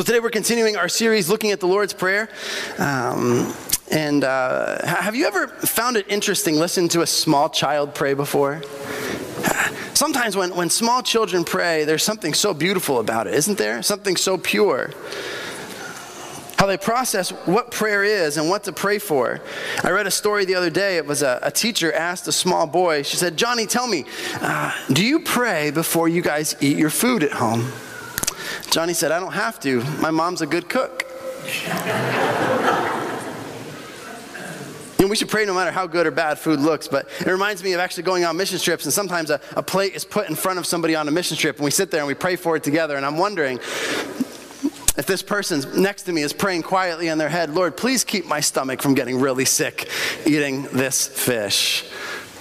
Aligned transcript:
So 0.00 0.04
today 0.04 0.20
we're 0.20 0.30
continuing 0.30 0.78
our 0.78 0.88
series 0.88 1.28
looking 1.28 1.50
at 1.50 1.60
the 1.60 1.66
Lord's 1.66 1.92
Prayer. 1.92 2.30
Um, 2.78 3.52
and 3.90 4.24
uh, 4.24 4.78
have 4.86 5.14
you 5.14 5.26
ever 5.26 5.46
found 5.46 5.98
it 5.98 6.06
interesting 6.08 6.56
listening 6.56 6.88
to 6.90 7.02
a 7.02 7.06
small 7.06 7.50
child 7.50 7.94
pray 7.94 8.14
before? 8.14 8.62
Sometimes 9.92 10.38
when, 10.38 10.56
when 10.56 10.70
small 10.70 11.02
children 11.02 11.44
pray, 11.44 11.84
there's 11.84 12.02
something 12.02 12.32
so 12.32 12.54
beautiful 12.54 12.98
about 12.98 13.26
it, 13.26 13.34
isn't 13.34 13.58
there? 13.58 13.82
Something 13.82 14.16
so 14.16 14.38
pure. 14.38 14.90
How 16.56 16.64
they 16.64 16.78
process 16.78 17.28
what 17.44 17.70
prayer 17.70 18.02
is 18.02 18.38
and 18.38 18.48
what 18.48 18.64
to 18.64 18.72
pray 18.72 18.98
for. 18.98 19.42
I 19.84 19.90
read 19.90 20.06
a 20.06 20.10
story 20.10 20.46
the 20.46 20.54
other 20.54 20.70
day. 20.70 20.96
It 20.96 21.04
was 21.04 21.20
a, 21.20 21.40
a 21.42 21.50
teacher 21.50 21.92
asked 21.92 22.26
a 22.26 22.32
small 22.32 22.66
boy, 22.66 23.02
she 23.02 23.18
said, 23.18 23.36
Johnny, 23.36 23.66
tell 23.66 23.86
me, 23.86 24.06
uh, 24.40 24.72
do 24.94 25.04
you 25.04 25.20
pray 25.20 25.70
before 25.70 26.08
you 26.08 26.22
guys 26.22 26.56
eat 26.62 26.78
your 26.78 26.88
food 26.88 27.22
at 27.22 27.32
home? 27.32 27.70
Johnny 28.70 28.94
said, 28.94 29.10
I 29.10 29.18
don't 29.18 29.32
have 29.32 29.58
to. 29.60 29.82
My 30.00 30.10
mom's 30.12 30.42
a 30.42 30.46
good 30.46 30.68
cook. 30.68 31.04
Know, 35.00 35.08
we 35.08 35.16
should 35.16 35.28
pray 35.28 35.44
no 35.44 35.54
matter 35.54 35.72
how 35.72 35.86
good 35.86 36.06
or 36.06 36.10
bad 36.10 36.38
food 36.38 36.60
looks, 36.60 36.86
but 36.86 37.08
it 37.20 37.26
reminds 37.26 37.64
me 37.64 37.72
of 37.72 37.80
actually 37.80 38.04
going 38.04 38.24
on 38.24 38.36
mission 38.36 38.58
trips, 38.58 38.84
and 38.84 38.92
sometimes 38.92 39.30
a, 39.30 39.40
a 39.56 39.62
plate 39.62 39.94
is 39.94 40.04
put 40.04 40.28
in 40.28 40.36
front 40.36 40.58
of 40.58 40.66
somebody 40.66 40.94
on 40.94 41.08
a 41.08 41.10
mission 41.10 41.36
trip, 41.36 41.56
and 41.56 41.64
we 41.64 41.70
sit 41.70 41.90
there 41.90 42.00
and 42.00 42.06
we 42.06 42.14
pray 42.14 42.36
for 42.36 42.54
it 42.54 42.62
together, 42.62 42.96
and 42.96 43.04
I'm 43.04 43.16
wondering 43.16 43.56
if 43.56 45.06
this 45.06 45.22
person 45.22 45.82
next 45.82 46.02
to 46.02 46.12
me 46.12 46.22
is 46.22 46.32
praying 46.32 46.62
quietly 46.62 47.08
in 47.08 47.18
their 47.18 47.28
head, 47.28 47.50
Lord, 47.50 47.76
please 47.76 48.04
keep 48.04 48.26
my 48.26 48.40
stomach 48.40 48.82
from 48.82 48.94
getting 48.94 49.18
really 49.18 49.46
sick 49.46 49.88
eating 50.26 50.64
this 50.64 51.06
fish 51.08 51.90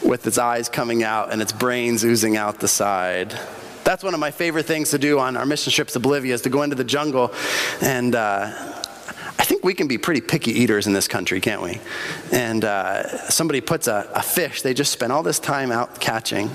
with 0.03 0.27
its 0.27 0.37
eyes 0.37 0.67
coming 0.67 1.01
out 1.01 1.31
and 1.31 1.41
its 1.41 1.53
brains 1.53 2.03
oozing 2.03 2.35
out 2.37 2.59
the 2.59 2.67
side. 2.67 3.39
That's 3.83 4.03
one 4.03 4.13
of 4.13 4.19
my 4.19 4.31
favorite 4.31 4.65
things 4.65 4.91
to 4.91 4.99
do 4.99 5.19
on 5.19 5.35
our 5.35 5.45
mission 5.45 5.71
trips 5.71 5.93
to 5.93 5.99
Bolivia 5.99 6.33
is 6.33 6.41
to 6.41 6.49
go 6.49 6.63
into 6.63 6.75
the 6.75 6.83
jungle 6.83 7.33
and 7.81 8.15
uh, 8.15 8.51
I 9.39 9.45
think 9.45 9.63
we 9.63 9.73
can 9.73 9.87
be 9.87 9.97
pretty 9.97 10.21
picky 10.21 10.51
eaters 10.51 10.85
in 10.85 10.93
this 10.93 11.07
country, 11.07 11.39
can't 11.39 11.61
we? 11.61 11.79
And 12.31 12.65
uh, 12.65 13.29
somebody 13.29 13.61
puts 13.61 13.87
a, 13.87 14.09
a 14.13 14.21
fish 14.21 14.61
they 14.61 14.73
just 14.73 14.91
spent 14.91 15.13
all 15.13 15.23
this 15.23 15.39
time 15.39 15.71
out 15.71 15.99
catching, 15.99 16.51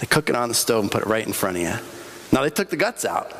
they 0.00 0.06
cook 0.06 0.28
it 0.28 0.34
on 0.34 0.48
the 0.48 0.54
stove 0.54 0.82
and 0.82 0.90
put 0.90 1.02
it 1.02 1.08
right 1.08 1.26
in 1.26 1.32
front 1.32 1.56
of 1.56 1.62
you. 1.62 1.74
Now, 2.32 2.42
they 2.42 2.50
took 2.50 2.68
the 2.68 2.76
guts 2.76 3.04
out, 3.04 3.32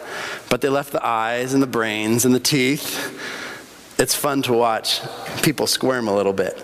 but 0.49 0.61
they 0.61 0.69
left 0.69 0.93
the 0.93 1.05
eyes 1.05 1.53
and 1.53 1.63
the 1.63 1.67
brains 1.67 2.25
and 2.25 2.35
the 2.35 2.41
teeth. 2.41 3.13
It's 3.99 4.15
fun 4.15 4.43
to 4.43 4.53
watch 4.53 5.01
people 5.43 5.67
squirm 5.67 6.07
a 6.07 6.15
little 6.15 6.33
bit. 6.33 6.63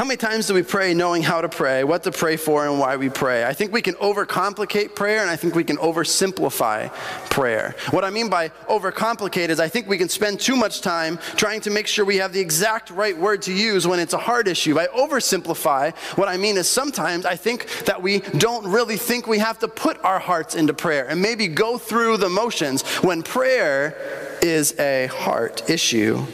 How 0.00 0.06
many 0.06 0.16
times 0.16 0.46
do 0.46 0.54
we 0.54 0.62
pray 0.62 0.94
knowing 0.94 1.22
how 1.22 1.42
to 1.42 1.48
pray, 1.50 1.84
what 1.84 2.04
to 2.04 2.10
pray 2.10 2.38
for, 2.38 2.66
and 2.66 2.80
why 2.80 2.96
we 2.96 3.10
pray? 3.10 3.44
I 3.44 3.52
think 3.52 3.70
we 3.70 3.82
can 3.82 3.92
overcomplicate 3.96 4.94
prayer, 4.94 5.20
and 5.20 5.28
I 5.28 5.36
think 5.36 5.54
we 5.54 5.62
can 5.62 5.76
oversimplify 5.76 6.90
prayer. 7.28 7.76
What 7.90 8.02
I 8.02 8.08
mean 8.08 8.30
by 8.30 8.48
overcomplicate 8.66 9.50
is 9.50 9.60
I 9.60 9.68
think 9.68 9.88
we 9.88 9.98
can 9.98 10.08
spend 10.08 10.40
too 10.40 10.56
much 10.56 10.80
time 10.80 11.18
trying 11.36 11.60
to 11.60 11.70
make 11.70 11.86
sure 11.86 12.06
we 12.06 12.16
have 12.16 12.32
the 12.32 12.40
exact 12.40 12.88
right 12.88 13.14
word 13.14 13.42
to 13.42 13.52
use 13.52 13.86
when 13.86 14.00
it's 14.00 14.14
a 14.14 14.18
hard 14.18 14.48
issue. 14.48 14.74
By 14.74 14.86
oversimplify, 14.86 15.94
what 16.16 16.28
I 16.28 16.38
mean 16.38 16.56
is 16.56 16.66
sometimes 16.66 17.26
I 17.26 17.36
think 17.36 17.68
that 17.84 18.00
we 18.00 18.20
don't 18.20 18.66
really 18.66 18.96
think 18.96 19.26
we 19.26 19.40
have 19.40 19.58
to 19.58 19.68
put 19.68 20.02
our 20.02 20.18
hearts 20.18 20.54
into 20.54 20.72
prayer 20.72 21.08
and 21.10 21.20
maybe 21.20 21.46
go 21.46 21.76
through 21.76 22.16
the 22.16 22.30
motions 22.30 22.84
when 23.02 23.22
prayer 23.22 24.38
is 24.40 24.74
a 24.78 25.08
heart 25.08 25.68
issue. 25.68 26.24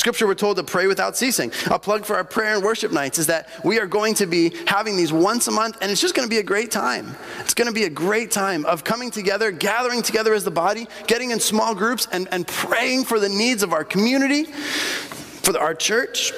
Scripture, 0.00 0.26
we're 0.26 0.34
told 0.34 0.56
to 0.56 0.62
pray 0.62 0.86
without 0.86 1.14
ceasing. 1.14 1.52
A 1.70 1.78
plug 1.78 2.06
for 2.06 2.16
our 2.16 2.24
prayer 2.24 2.54
and 2.54 2.64
worship 2.64 2.90
nights 2.90 3.18
is 3.18 3.26
that 3.26 3.50
we 3.62 3.78
are 3.78 3.86
going 3.86 4.14
to 4.14 4.24
be 4.24 4.50
having 4.66 4.96
these 4.96 5.12
once 5.12 5.46
a 5.46 5.50
month, 5.50 5.76
and 5.82 5.92
it's 5.92 6.00
just 6.00 6.14
going 6.14 6.26
to 6.26 6.30
be 6.30 6.38
a 6.38 6.42
great 6.42 6.70
time. 6.70 7.14
It's 7.40 7.52
going 7.52 7.68
to 7.68 7.74
be 7.74 7.84
a 7.84 7.90
great 7.90 8.30
time 8.30 8.64
of 8.64 8.82
coming 8.82 9.10
together, 9.10 9.50
gathering 9.50 10.00
together 10.00 10.32
as 10.32 10.42
the 10.42 10.50
body, 10.50 10.88
getting 11.06 11.32
in 11.32 11.38
small 11.38 11.74
groups, 11.74 12.08
and, 12.12 12.28
and 12.32 12.46
praying 12.46 13.04
for 13.04 13.20
the 13.20 13.28
needs 13.28 13.62
of 13.62 13.74
our 13.74 13.84
community, 13.84 14.44
for 14.44 15.58
our 15.58 15.74
church, 15.74 16.32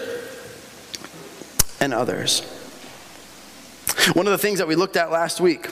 and 1.79 1.95
others. 1.95 2.41
One 4.15 4.27
of 4.27 4.33
the 4.33 4.39
things 4.39 4.59
that 4.59 4.67
we 4.67 4.75
looked 4.75 4.97
at 4.97 5.13
last 5.13 5.41
week 5.41 5.69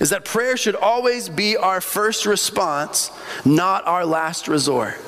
is 0.00 0.10
that 0.10 0.24
prayer 0.24 0.56
should 0.56 0.76
always 0.76 1.28
be 1.28 1.56
our 1.56 1.80
first 1.80 2.26
response, 2.26 3.10
not 3.44 3.84
our 3.88 4.06
last 4.06 4.46
resort. 4.46 5.00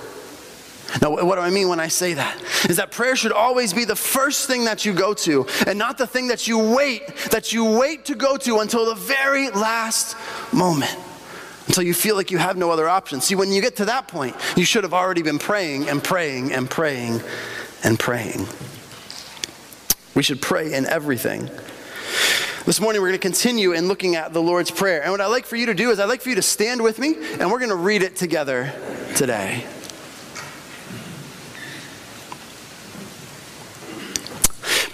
Now, 1.02 1.10
what 1.10 1.34
do 1.34 1.41
I 1.41 1.50
mean 1.50 1.69
when 1.69 1.80
I 1.80 1.88
say 1.88 2.14
that? 2.14 2.41
Is 2.69 2.76
that 2.76 2.91
prayer 2.91 3.16
should 3.16 3.32
always 3.32 3.72
be 3.72 3.84
the 3.84 3.97
first 3.97 4.47
thing 4.47 4.64
that 4.64 4.84
you 4.84 4.92
go 4.92 5.14
to 5.14 5.47
and 5.66 5.78
not 5.78 5.98
the 5.98 6.06
thing 6.06 6.28
that 6.28 6.47
you 6.47 6.58
wait, 6.58 7.14
that 7.30 7.52
you 7.52 7.64
wait 7.64 8.04
to 8.06 8.14
go 8.14 8.36
to 8.36 8.60
until 8.60 8.86
the 8.86 8.94
very 8.94 9.50
last 9.50 10.16
moment, 10.52 10.97
until 11.66 11.82
you 11.82 11.92
feel 11.92 12.14
like 12.16 12.30
you 12.30 12.38
have 12.38 12.56
no 12.56 12.70
other 12.70 12.88
option. 12.88 13.20
See, 13.20 13.34
when 13.34 13.52
you 13.52 13.60
get 13.60 13.76
to 13.76 13.86
that 13.86 14.08
point, 14.08 14.36
you 14.56 14.64
should 14.64 14.84
have 14.84 14.94
already 14.94 15.22
been 15.22 15.38
praying 15.38 15.88
and 15.88 16.02
praying 16.02 16.52
and 16.52 16.70
praying 16.70 17.20
and 17.82 17.98
praying. 17.98 18.47
We 20.14 20.22
should 20.22 20.41
pray 20.41 20.72
in 20.72 20.86
everything. 20.86 21.50
This 22.64 22.80
morning, 22.80 23.03
we're 23.03 23.08
going 23.08 23.20
to 23.20 23.28
continue 23.28 23.72
in 23.72 23.86
looking 23.86 24.16
at 24.16 24.32
the 24.32 24.42
Lord's 24.42 24.70
Prayer. 24.70 25.03
And 25.03 25.12
what 25.12 25.20
I'd 25.20 25.26
like 25.26 25.47
for 25.47 25.56
you 25.56 25.66
to 25.66 25.74
do 25.74 25.91
is, 25.91 26.00
I'd 26.00 26.08
like 26.08 26.20
for 26.20 26.30
you 26.30 26.34
to 26.36 26.42
stand 26.42 26.82
with 26.82 26.98
me, 26.98 27.14
and 27.38 27.50
we're 27.50 27.58
going 27.58 27.70
to 27.70 27.76
read 27.76 28.03
it 28.03 28.16
together 28.16 28.72
today. 29.14 29.64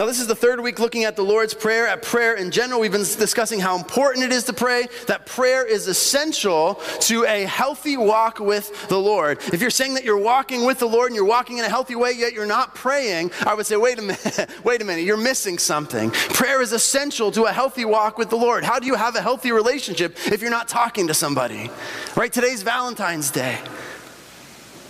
Now, 0.00 0.06
this 0.06 0.18
is 0.18 0.26
the 0.26 0.34
third 0.34 0.60
week 0.60 0.78
looking 0.78 1.04
at 1.04 1.14
the 1.14 1.22
Lord's 1.22 1.52
Prayer, 1.52 1.86
at 1.86 2.00
prayer 2.00 2.32
in 2.32 2.50
general. 2.50 2.80
We've 2.80 2.90
been 2.90 3.02
discussing 3.02 3.60
how 3.60 3.76
important 3.76 4.24
it 4.24 4.32
is 4.32 4.44
to 4.44 4.54
pray, 4.54 4.88
that 5.08 5.26
prayer 5.26 5.62
is 5.62 5.88
essential 5.88 6.76
to 7.00 7.26
a 7.26 7.44
healthy 7.44 7.98
walk 7.98 8.40
with 8.40 8.88
the 8.88 8.96
Lord. 8.96 9.40
If 9.52 9.60
you're 9.60 9.68
saying 9.68 9.92
that 9.92 10.04
you're 10.04 10.16
walking 10.16 10.64
with 10.64 10.78
the 10.78 10.86
Lord 10.86 11.08
and 11.08 11.16
you're 11.16 11.26
walking 11.26 11.58
in 11.58 11.66
a 11.66 11.68
healthy 11.68 11.96
way, 11.96 12.12
yet 12.12 12.32
you're 12.32 12.46
not 12.46 12.74
praying, 12.74 13.30
I 13.42 13.52
would 13.52 13.66
say, 13.66 13.76
wait 13.76 13.98
a 13.98 14.00
minute, 14.00 14.48
wait 14.64 14.80
a 14.80 14.86
minute, 14.86 15.04
you're 15.04 15.18
missing 15.18 15.58
something. 15.58 16.10
Prayer 16.12 16.62
is 16.62 16.72
essential 16.72 17.30
to 17.32 17.44
a 17.44 17.52
healthy 17.52 17.84
walk 17.84 18.16
with 18.16 18.30
the 18.30 18.36
Lord. 18.36 18.64
How 18.64 18.78
do 18.78 18.86
you 18.86 18.94
have 18.94 19.16
a 19.16 19.20
healthy 19.20 19.52
relationship 19.52 20.16
if 20.32 20.40
you're 20.40 20.50
not 20.50 20.66
talking 20.66 21.08
to 21.08 21.14
somebody? 21.14 21.70
Right? 22.16 22.32
Today's 22.32 22.62
Valentine's 22.62 23.30
Day. 23.30 23.58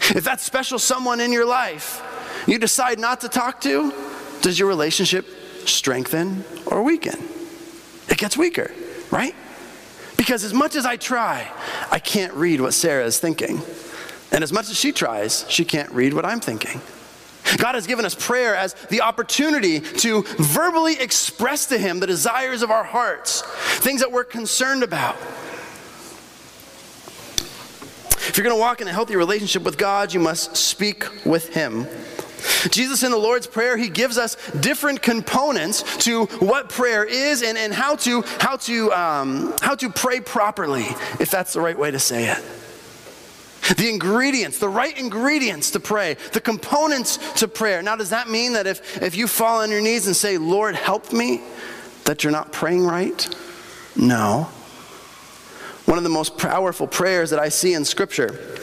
If 0.03 0.22
that 0.22 0.38
special 0.38 0.78
someone 0.78 1.19
in 1.19 1.32
your 1.32 1.47
life 1.47 2.00
you 2.47 2.59
decide 2.59 2.99
not 2.99 3.20
to 3.20 3.28
talk 3.28 3.60
to, 3.62 3.93
does 4.42 4.58
your 4.58 4.68
relationship 4.68 5.26
strengthen 5.66 6.44
or 6.66 6.82
weaken? 6.82 7.18
It 8.08 8.18
gets 8.18 8.36
weaker, 8.36 8.70
right? 9.10 9.34
Because 10.16 10.44
as 10.44 10.52
much 10.52 10.76
as 10.76 10.84
I 10.84 10.96
try, 10.96 11.50
I 11.90 11.98
can't 11.98 12.34
read 12.34 12.60
what 12.60 12.74
Sarah 12.74 13.04
is 13.04 13.18
thinking. 13.18 13.60
And 14.32 14.44
as 14.44 14.52
much 14.52 14.70
as 14.70 14.78
she 14.78 14.92
tries, 14.92 15.44
she 15.48 15.64
can't 15.64 15.90
read 15.92 16.14
what 16.14 16.24
I'm 16.24 16.40
thinking. 16.40 16.80
God 17.56 17.74
has 17.74 17.86
given 17.86 18.04
us 18.04 18.14
prayer 18.14 18.54
as 18.54 18.74
the 18.90 19.00
opportunity 19.00 19.80
to 19.80 20.22
verbally 20.38 21.00
express 21.00 21.66
to 21.66 21.78
Him 21.78 22.00
the 22.00 22.06
desires 22.06 22.62
of 22.62 22.70
our 22.70 22.84
hearts, 22.84 23.42
things 23.78 24.00
that 24.00 24.12
we're 24.12 24.24
concerned 24.24 24.82
about. 24.82 25.16
If 28.28 28.36
you're 28.36 28.44
going 28.44 28.54
to 28.54 28.60
walk 28.60 28.81
in 28.81 28.86
a 28.86 28.93
healthy 28.93 29.16
relationship 29.16 29.62
with 29.62 29.76
God, 29.76 30.14
you 30.14 30.20
must 30.20 30.56
speak 30.56 31.04
with 31.25 31.52
Him. 31.54 31.86
Jesus 32.68 33.02
in 33.02 33.10
the 33.10 33.18
Lord's 33.18 33.46
Prayer, 33.46 33.76
he 33.76 33.88
gives 33.88 34.18
us 34.18 34.36
different 34.52 35.02
components 35.02 35.96
to 36.04 36.26
what 36.40 36.68
prayer 36.68 37.04
is 37.04 37.42
and, 37.42 37.56
and 37.56 37.72
how, 37.72 37.96
to, 37.96 38.22
how, 38.38 38.56
to, 38.56 38.92
um, 38.92 39.54
how 39.60 39.74
to 39.74 39.90
pray 39.90 40.20
properly, 40.20 40.86
if 41.18 41.30
that's 41.30 41.52
the 41.52 41.60
right 41.60 41.78
way 41.78 41.90
to 41.90 41.98
say 41.98 42.28
it. 42.28 42.42
The 43.76 43.88
ingredients, 43.88 44.58
the 44.58 44.68
right 44.68 44.96
ingredients 44.96 45.70
to 45.72 45.80
pray, 45.80 46.16
the 46.32 46.40
components 46.40 47.18
to 47.34 47.46
prayer. 47.48 47.82
Now, 47.82 47.96
does 47.96 48.10
that 48.10 48.28
mean 48.28 48.54
that 48.54 48.66
if, 48.66 49.02
if 49.02 49.14
you 49.14 49.28
fall 49.28 49.60
on 49.60 49.70
your 49.70 49.80
knees 49.80 50.06
and 50.06 50.16
say, 50.16 50.38
Lord, 50.38 50.74
help 50.74 51.12
me, 51.12 51.42
that 52.04 52.24
you're 52.24 52.32
not 52.32 52.52
praying 52.52 52.84
right? 52.84 53.28
No. 53.94 54.48
One 55.84 55.98
of 55.98 56.04
the 56.04 56.10
most 56.10 56.38
powerful 56.38 56.86
prayers 56.86 57.30
that 57.30 57.38
I 57.38 57.48
see 57.48 57.74
in 57.74 57.84
Scripture 57.84 58.59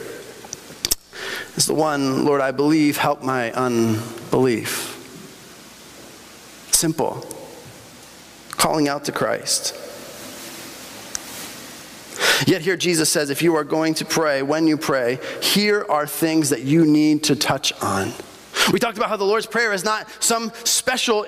is 1.58 1.66
the 1.66 1.74
one, 1.74 2.24
Lord, 2.24 2.40
I 2.40 2.52
believe, 2.52 2.96
help 2.96 3.22
my 3.22 3.50
unbelief. 3.52 4.94
Simple. 6.70 7.26
Calling 8.50 8.88
out 8.88 9.04
to 9.06 9.12
Christ. 9.12 9.74
Yet 12.46 12.60
here 12.60 12.76
Jesus 12.76 13.10
says, 13.10 13.30
if 13.30 13.42
you 13.42 13.56
are 13.56 13.64
going 13.64 13.94
to 13.94 14.04
pray, 14.04 14.42
when 14.42 14.68
you 14.68 14.76
pray, 14.76 15.18
here 15.42 15.84
are 15.88 16.06
things 16.06 16.50
that 16.50 16.62
you 16.62 16.86
need 16.86 17.24
to 17.24 17.34
touch 17.34 17.72
on. 17.82 18.12
We 18.72 18.78
talked 18.78 18.96
about 18.96 19.08
how 19.08 19.16
the 19.16 19.24
Lord's 19.24 19.46
Prayer 19.46 19.72
is 19.72 19.84
not 19.84 20.08
some 20.22 20.52
special 20.62 21.26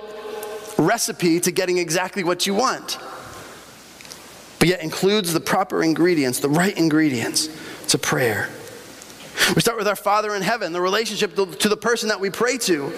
recipe 0.78 1.40
to 1.40 1.50
getting 1.50 1.78
exactly 1.78 2.22
what 2.22 2.46
you 2.46 2.54
want, 2.54 2.98
but 4.60 4.68
yet 4.68 4.80
includes 4.80 5.32
the 5.32 5.40
proper 5.40 5.82
ingredients, 5.82 6.38
the 6.38 6.48
right 6.48 6.76
ingredients 6.78 7.48
to 7.88 7.98
prayer. 7.98 8.48
We 9.54 9.60
start 9.62 9.78
with 9.78 9.88
our 9.88 9.96
Father 9.96 10.34
in 10.36 10.42
heaven, 10.42 10.72
the 10.72 10.80
relationship 10.80 11.34
to 11.34 11.68
the 11.68 11.76
person 11.76 12.08
that 12.08 12.20
we 12.20 12.30
pray 12.30 12.56
to. 12.58 12.92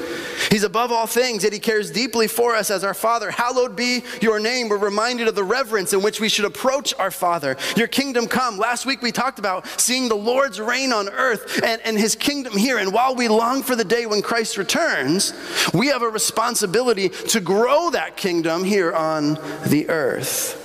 He's 0.50 0.64
above 0.64 0.92
all 0.92 1.06
things, 1.06 1.44
yet 1.44 1.52
He 1.52 1.58
cares 1.58 1.90
deeply 1.90 2.28
for 2.28 2.54
us 2.54 2.70
as 2.70 2.84
our 2.84 2.92
Father. 2.92 3.30
Hallowed 3.30 3.74
be 3.74 4.04
your 4.20 4.38
name. 4.38 4.68
We're 4.68 4.76
reminded 4.76 5.28
of 5.28 5.34
the 5.34 5.44
reverence 5.44 5.94
in 5.94 6.02
which 6.02 6.20
we 6.20 6.28
should 6.28 6.44
approach 6.44 6.92
our 6.98 7.10
Father. 7.10 7.56
Your 7.76 7.86
kingdom 7.86 8.26
come. 8.26 8.58
Last 8.58 8.84
week 8.84 9.00
we 9.00 9.12
talked 9.12 9.38
about 9.38 9.66
seeing 9.80 10.08
the 10.08 10.14
Lord's 10.14 10.60
reign 10.60 10.92
on 10.92 11.08
earth 11.08 11.62
and, 11.62 11.80
and 11.86 11.98
His 11.98 12.14
kingdom 12.14 12.56
here. 12.56 12.76
And 12.76 12.92
while 12.92 13.14
we 13.14 13.28
long 13.28 13.62
for 13.62 13.74
the 13.74 13.84
day 13.84 14.04
when 14.04 14.20
Christ 14.20 14.58
returns, 14.58 15.32
we 15.72 15.86
have 15.86 16.02
a 16.02 16.08
responsibility 16.08 17.08
to 17.08 17.40
grow 17.40 17.90
that 17.90 18.18
kingdom 18.18 18.62
here 18.62 18.92
on 18.92 19.38
the 19.66 19.88
earth. 19.88 20.58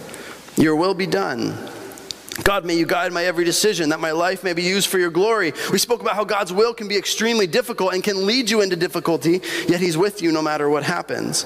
Your 0.58 0.76
will 0.76 0.96
be 0.96 1.08
done 1.08 1.56
God, 2.44 2.66
may 2.66 2.78
you 2.78 2.86
guide 2.86 3.12
my 3.12 3.26
every 3.26 3.46
decision, 3.46 3.90
that 3.90 4.00
my 4.00 4.12
life 4.12 4.44
may 4.44 4.54
be 4.54 4.64
used 4.64 4.88
for 4.88 5.00
your 5.00 5.10
glory. 5.10 5.54
We 5.72 5.78
spoke 5.78 6.02
about 6.02 6.16
how 6.16 6.24
God's 6.24 6.54
will 6.54 6.74
can 6.74 6.88
be 6.88 6.96
extremely 6.96 7.48
difficult 7.48 7.94
and 7.94 8.04
can 8.04 8.26
lead 8.26 8.50
you 8.50 8.62
into 8.62 8.76
difficulty, 8.76 9.42
yet 9.68 9.80
He's 9.80 9.98
with 9.98 10.22
you 10.22 10.32
no 10.32 10.42
matter 10.42 10.70
what 10.70 10.84
happens. 10.84 11.44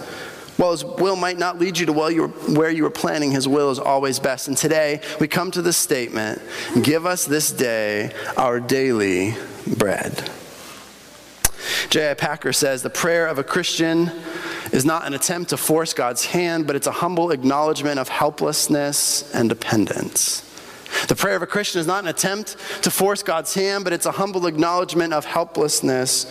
While 0.57 0.71
His 0.71 0.83
will 0.83 1.15
might 1.15 1.39
not 1.39 1.57
lead 1.57 1.77
you 1.77 1.85
to 1.87 1.93
where 1.93 2.71
you 2.71 2.83
were 2.83 2.89
planning, 2.91 3.31
His 3.31 3.47
will 3.47 3.71
is 3.71 3.79
always 3.79 4.19
best. 4.19 4.47
And 4.47 4.57
today, 4.57 5.01
we 5.19 5.27
come 5.27 5.49
to 5.51 5.61
this 5.61 5.77
statement 5.77 6.41
Give 6.81 7.05
us 7.05 7.25
this 7.25 7.51
day 7.51 8.13
our 8.37 8.59
daily 8.59 9.35
bread. 9.77 10.29
J.I. 11.89 12.13
Packer 12.15 12.53
says 12.53 12.83
the 12.83 12.89
prayer 12.89 13.27
of 13.27 13.39
a 13.39 13.43
Christian 13.43 14.11
is 14.71 14.85
not 14.85 15.05
an 15.05 15.13
attempt 15.13 15.49
to 15.49 15.57
force 15.57 15.93
God's 15.93 16.25
hand, 16.25 16.67
but 16.67 16.75
it's 16.75 16.87
a 16.87 16.91
humble 16.91 17.31
acknowledgement 17.31 17.99
of 17.99 18.07
helplessness 18.09 19.33
and 19.33 19.49
dependence. 19.49 20.50
The 21.07 21.15
prayer 21.15 21.35
of 21.35 21.41
a 21.41 21.47
Christian 21.47 21.81
is 21.81 21.87
not 21.87 22.03
an 22.03 22.09
attempt 22.09 22.57
to 22.83 22.91
force 22.91 23.23
God's 23.23 23.53
hand, 23.53 23.83
but 23.83 23.93
it's 23.93 24.05
a 24.05 24.11
humble 24.11 24.47
acknowledgement 24.47 25.13
of 25.13 25.25
helplessness 25.25 26.25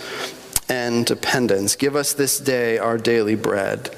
and 0.68 1.04
dependence. 1.04 1.76
Give 1.76 1.96
us 1.96 2.12
this 2.12 2.38
day 2.38 2.78
our 2.78 2.96
daily 2.96 3.34
bread. 3.34 3.94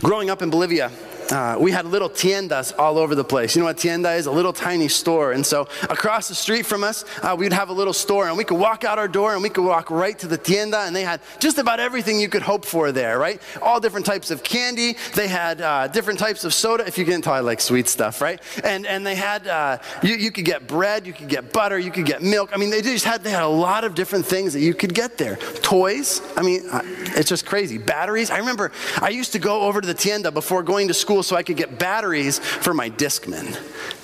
Growing 0.00 0.30
up 0.30 0.42
in 0.42 0.50
Bolivia, 0.50 0.92
uh, 1.30 1.56
we 1.58 1.70
had 1.70 1.86
little 1.86 2.10
tiendas 2.10 2.76
all 2.78 2.98
over 2.98 3.14
the 3.14 3.24
place. 3.24 3.54
You 3.54 3.60
know 3.60 3.66
what 3.66 3.78
tienda 3.78 4.12
is? 4.12 4.26
A 4.26 4.30
little 4.30 4.52
tiny 4.52 4.88
store. 4.88 5.32
And 5.32 5.44
so 5.44 5.68
across 5.88 6.28
the 6.28 6.34
street 6.34 6.66
from 6.66 6.82
us, 6.82 7.04
uh, 7.22 7.36
we'd 7.38 7.52
have 7.52 7.68
a 7.68 7.72
little 7.72 7.92
store, 7.92 8.28
and 8.28 8.36
we 8.36 8.44
could 8.44 8.58
walk 8.58 8.84
out 8.84 8.98
our 8.98 9.08
door 9.08 9.34
and 9.34 9.42
we 9.42 9.48
could 9.48 9.64
walk 9.64 9.90
right 9.90 10.18
to 10.18 10.26
the 10.26 10.38
tienda, 10.38 10.80
and 10.80 10.94
they 10.94 11.02
had 11.02 11.20
just 11.38 11.58
about 11.58 11.80
everything 11.80 12.20
you 12.20 12.28
could 12.28 12.42
hope 12.42 12.64
for 12.64 12.92
there, 12.92 13.18
right? 13.18 13.40
All 13.62 13.80
different 13.80 14.06
types 14.06 14.30
of 14.30 14.42
candy. 14.42 14.96
They 15.14 15.28
had 15.28 15.60
uh, 15.60 15.88
different 15.88 16.18
types 16.18 16.44
of 16.44 16.52
soda. 16.52 16.86
If 16.86 16.98
you 16.98 17.04
can 17.04 17.22
tell, 17.22 17.34
I 17.34 17.40
like 17.40 17.60
sweet 17.60 17.88
stuff, 17.88 18.20
right? 18.20 18.40
And 18.64 18.86
and 18.86 19.06
they 19.06 19.14
had 19.14 19.46
uh, 19.46 19.78
you, 20.02 20.16
you 20.16 20.30
could 20.30 20.44
get 20.44 20.66
bread, 20.66 21.06
you 21.06 21.12
could 21.12 21.28
get 21.28 21.52
butter, 21.52 21.78
you 21.78 21.90
could 21.90 22.06
get 22.06 22.22
milk. 22.22 22.50
I 22.52 22.56
mean, 22.56 22.70
they 22.70 22.82
just 22.82 23.04
had 23.04 23.22
they 23.22 23.30
had 23.30 23.42
a 23.42 23.48
lot 23.48 23.84
of 23.84 23.94
different 23.94 24.26
things 24.26 24.52
that 24.52 24.60
you 24.60 24.74
could 24.74 24.94
get 24.94 25.18
there. 25.18 25.36
Toys. 25.62 26.20
I 26.36 26.42
mean, 26.42 26.68
uh, 26.70 26.82
it's 26.84 27.28
just 27.28 27.46
crazy. 27.46 27.78
Batteries. 27.78 28.30
I 28.30 28.38
remember 28.38 28.72
I 29.00 29.10
used 29.10 29.32
to 29.32 29.38
go 29.38 29.62
over 29.62 29.80
to 29.80 29.86
the 29.86 29.94
tienda 29.94 30.30
before 30.30 30.62
going 30.62 30.88
to 30.88 30.94
school 30.94 31.19
so 31.22 31.36
I 31.36 31.42
could 31.42 31.56
get 31.56 31.78
batteries 31.78 32.38
for 32.38 32.74
my 32.74 32.90
Discman. 32.90 33.46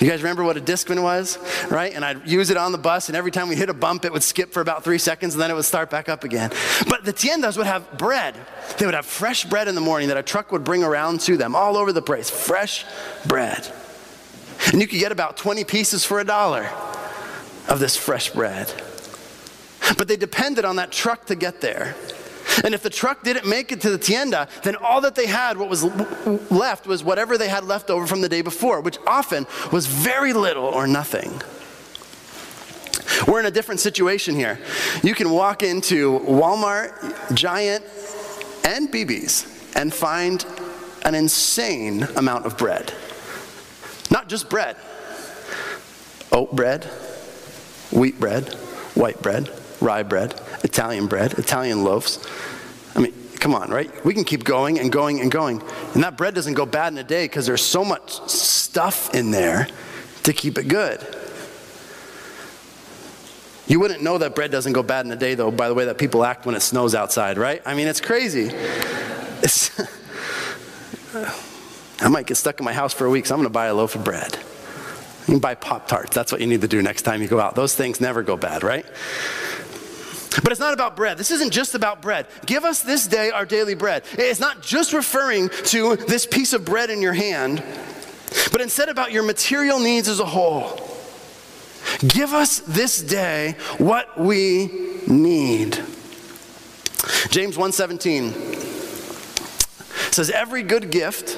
You 0.01 0.09
guys 0.09 0.23
remember 0.23 0.45
what 0.45 0.57
a 0.57 0.61
Discman 0.61 1.03
was, 1.03 1.39
right? 1.71 1.95
And 1.95 2.05
I'd 2.05 2.27
use 2.29 2.51
it 2.51 2.57
on 2.57 2.73
the 2.73 2.79
bus, 2.79 3.09
and 3.09 3.17
every 3.17 3.31
time 3.31 3.49
we 3.49 3.57
hit 3.57 3.71
a 3.71 3.75
bump, 3.75 4.05
it 4.05 4.13
would 4.13 4.23
skip 4.23 4.53
for 4.53 4.61
about 4.61 4.85
three 4.85 4.99
seconds, 4.99 5.35
and 5.35 5.43
then 5.43 5.51
it 5.51 5.55
would 5.55 5.65
start 5.65 5.91
back 5.91 6.09
up 6.09 6.25
again. 6.25 6.51
But 6.89 7.05
the 7.05 7.13
tiendas 7.13 7.57
would 7.57 7.67
have 7.67 7.97
bread. 7.99 8.35
They 8.79 8.87
would 8.87 8.95
have 8.95 9.07
fresh 9.07 9.45
bread 9.45 9.69
in 9.69 9.75
the 9.75 9.81
morning 9.81 10.09
that 10.09 10.17
a 10.17 10.23
truck 10.23 10.53
would 10.53 10.65
bring 10.65 10.85
around 10.85 11.21
to 11.23 11.37
them 11.37 11.55
all 11.55 11.77
over 11.77 11.93
the 11.93 12.03
place. 12.03 12.29
Fresh 12.29 12.85
bread. 13.27 13.71
And 14.73 14.81
you 14.81 14.87
could 14.87 14.99
get 14.99 15.13
about 15.13 15.37
20 15.37 15.65
pieces 15.65 16.05
for 16.05 16.21
a 16.21 16.25
dollar 16.25 16.69
of 17.69 17.79
this 17.79 17.97
fresh 17.97 18.31
bread. 18.31 18.73
But 19.97 20.09
they 20.09 20.17
depended 20.17 20.65
on 20.65 20.77
that 20.77 20.91
truck 20.91 21.27
to 21.27 21.35
get 21.35 21.61
there. 21.61 21.95
And 22.65 22.75
if 22.75 22.83
the 22.83 22.91
truck 22.91 23.23
didn't 23.23 23.47
make 23.47 23.73
it 23.73 23.81
to 23.83 23.91
the 23.91 23.99
tienda, 23.99 24.49
then 24.63 24.77
all 24.77 25.01
that 25.03 25.15
they 25.15 25.27
had, 25.27 25.57
what 25.57 25.69
was 25.69 25.85
left, 26.51 26.87
was 26.87 27.05
whatever 27.05 27.37
they 27.37 27.49
had 27.49 27.65
left 27.65 27.91
over 27.91 28.07
from 28.07 28.21
the 28.21 28.29
day 28.29 28.43
before, 28.43 28.81
which 28.81 28.99
often 29.07 29.47
was 29.73 29.87
very 29.87 30.33
little 30.33 30.65
or 30.65 30.87
nothing. 30.87 31.41
We're 33.27 33.41
in 33.41 33.47
a 33.47 33.51
different 33.51 33.81
situation 33.81 34.35
here. 34.35 34.59
You 35.03 35.15
can 35.15 35.31
walk 35.31 35.63
into 35.63 36.21
Walmart, 36.21 37.35
Giant, 37.35 37.85
and 38.65 38.91
BB's 38.91 39.47
and 39.75 39.93
find 39.93 40.45
an 41.05 41.15
insane 41.15 42.03
amount 42.17 42.47
of 42.47 42.57
bread. 42.59 42.93
Not 44.11 44.29
just 44.29 44.49
bread, 44.49 44.77
oat 46.33 46.55
bread, 46.55 46.85
wheat 47.93 48.19
bread, 48.19 48.55
white 48.95 49.21
bread, 49.23 49.51
rye 49.81 50.03
bread, 50.03 50.41
Italian 50.65 51.07
bread, 51.07 51.35
Italian 51.35 51.85
loaves. 51.85 52.27
I 52.95 53.01
mean, 53.01 53.13
come 53.39 53.55
on, 53.55 53.71
right? 53.71 53.91
We 54.05 54.15
can 54.15 54.25
keep 54.25 54.45
going 54.45 54.79
and 54.79 54.91
going 54.91 55.21
and 55.21 55.31
going. 55.31 55.63
And 55.95 56.03
that 56.03 56.17
bread 56.17 56.35
doesn't 56.35 56.55
go 56.55 56.67
bad 56.67 56.93
in 56.93 56.99
a 56.99 57.05
day 57.05 57.25
because 57.25 57.47
there's 57.47 57.65
so 57.65 57.85
much 57.85 58.13
stuff 58.29 59.15
in 59.15 59.31
there 59.31 59.69
to 60.25 60.33
keep 60.33 60.59
it 60.59 60.69
good. 60.69 61.07
You 63.69 63.81
wouldn't 63.81 64.03
know 64.03 64.19
that 64.19 64.35
bread 64.35 64.53
doesn't 64.53 64.73
go 64.73 64.83
bad 64.83 65.07
in 65.07 65.13
a 65.13 65.17
day, 65.17 65.35
though, 65.35 65.51
by 65.51 65.69
the 65.69 65.75
way 65.75 65.87
that 65.87 65.99
people 65.99 66.25
act 66.25 66.47
when 66.47 66.55
it 66.55 66.61
snows 66.61 66.95
outside, 66.95 67.37
right? 67.37 67.61
I 67.67 67.75
mean, 67.75 67.89
it's 67.89 68.01
crazy. 68.01 68.51
It's 69.43 69.71
I 72.01 72.09
might 72.09 72.27
get 72.27 72.37
stuck 72.37 72.61
in 72.61 72.65
my 72.65 72.73
house 72.73 72.93
for 72.93 73.07
a 73.07 73.11
week, 73.11 73.27
so 73.27 73.35
I'm 73.35 73.41
going 73.41 73.49
to 73.49 73.53
buy 73.53 73.67
a 73.67 73.75
loaf 73.75 73.95
of 73.95 74.05
bread. 74.05 74.39
You 75.27 75.35
can 75.35 75.39
buy 75.41 75.55
Pop 75.55 75.89
Tarts. 75.89 76.15
That's 76.15 76.31
what 76.31 76.41
you 76.41 76.47
need 76.47 76.61
to 76.61 76.69
do 76.69 76.83
next 76.83 77.03
time 77.03 77.23
you 77.23 77.29
go 77.29 77.41
out. 77.41 77.55
Those 77.55 77.75
things 77.75 78.01
never 78.01 78.23
go 78.23 78.37
bad, 78.37 78.63
right? 78.63 78.87
But 80.43 80.53
it's 80.53 80.61
not 80.61 80.75
about 80.75 80.97
bread. 80.97 81.19
This 81.19 81.31
isn't 81.31 81.51
just 81.51 81.75
about 81.75 82.03
bread. 82.03 82.27
Give 82.45 82.65
us 82.65 82.83
this 82.83 83.07
day 83.07 83.31
our 83.31 83.47
daily 83.47 83.75
bread. 83.75 84.05
It's 84.13 84.41
not 84.41 84.63
just 84.63 84.93
referring 84.93 85.49
to 85.67 85.97
this 85.97 86.27
piece 86.27 86.53
of 86.53 86.65
bread 86.65 86.91
in 86.91 87.01
your 87.01 87.13
hand, 87.13 87.63
but 88.53 88.61
instead 88.61 88.89
about 88.89 89.13
your 89.13 89.23
material 89.23 89.79
needs 89.79 90.09
as 90.09 90.21
a 90.21 90.27
whole. 90.27 90.81
Give 92.07 92.33
us 92.33 92.61
this 92.61 93.01
day 93.01 93.57
what 93.79 94.19
we 94.19 94.71
need. 95.07 95.83
James 97.31 97.57
1:17 97.57 98.33
says 100.13 100.31
every 100.31 100.63
good 100.63 100.91
gift 100.91 101.37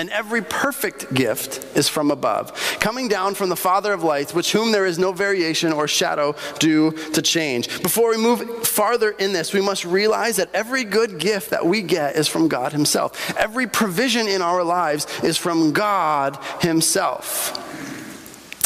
and 0.00 0.08
every 0.08 0.40
perfect 0.40 1.12
gift 1.12 1.76
is 1.76 1.86
from 1.86 2.10
above, 2.10 2.54
coming 2.80 3.06
down 3.06 3.34
from 3.34 3.50
the 3.50 3.56
Father 3.56 3.92
of 3.92 4.02
lights, 4.02 4.32
which 4.32 4.50
whom 4.50 4.72
there 4.72 4.86
is 4.86 4.98
no 4.98 5.12
variation 5.12 5.74
or 5.74 5.86
shadow 5.86 6.34
due 6.58 6.92
to 7.12 7.20
change. 7.20 7.82
Before 7.82 8.08
we 8.08 8.16
move 8.16 8.66
farther 8.66 9.10
in 9.10 9.34
this, 9.34 9.52
we 9.52 9.60
must 9.60 9.84
realize 9.84 10.36
that 10.36 10.48
every 10.54 10.84
good 10.84 11.18
gift 11.18 11.50
that 11.50 11.66
we 11.66 11.82
get 11.82 12.16
is 12.16 12.28
from 12.28 12.48
God 12.48 12.72
Himself. 12.72 13.36
Every 13.36 13.66
provision 13.66 14.26
in 14.26 14.40
our 14.40 14.64
lives 14.64 15.06
is 15.22 15.36
from 15.36 15.72
God 15.72 16.38
Himself. 16.62 17.58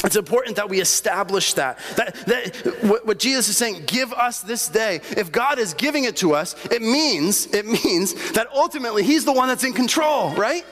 It's 0.05 0.15
important 0.15 0.55
that 0.55 0.69
we 0.69 0.81
establish 0.81 1.55
that. 1.55 1.81
That, 1.97 2.15
that 2.27 2.85
what, 2.85 3.07
what, 3.07 3.19
Jesus 3.19 3.49
is 3.49 3.57
saying, 3.57 3.85
give 3.87 4.13
us 4.13 4.41
this 4.41 4.69
day. 4.69 5.01
If 5.17 5.33
God 5.33 5.59
is 5.59 5.75
giving 5.75 6.05
it 6.05 6.17
to 6.19 6.35
us, 6.35 6.55
it 6.67 6.81
means, 6.81 7.53
it 7.53 7.67
means 7.67 8.33
that 8.33 8.47
ultimately 8.55 9.03
He's 9.03 9.25
the 9.25 9.33
one 9.33 9.49
that's 9.49 9.65
in 9.65 9.73
control, 9.73 10.33
right? 10.37 10.65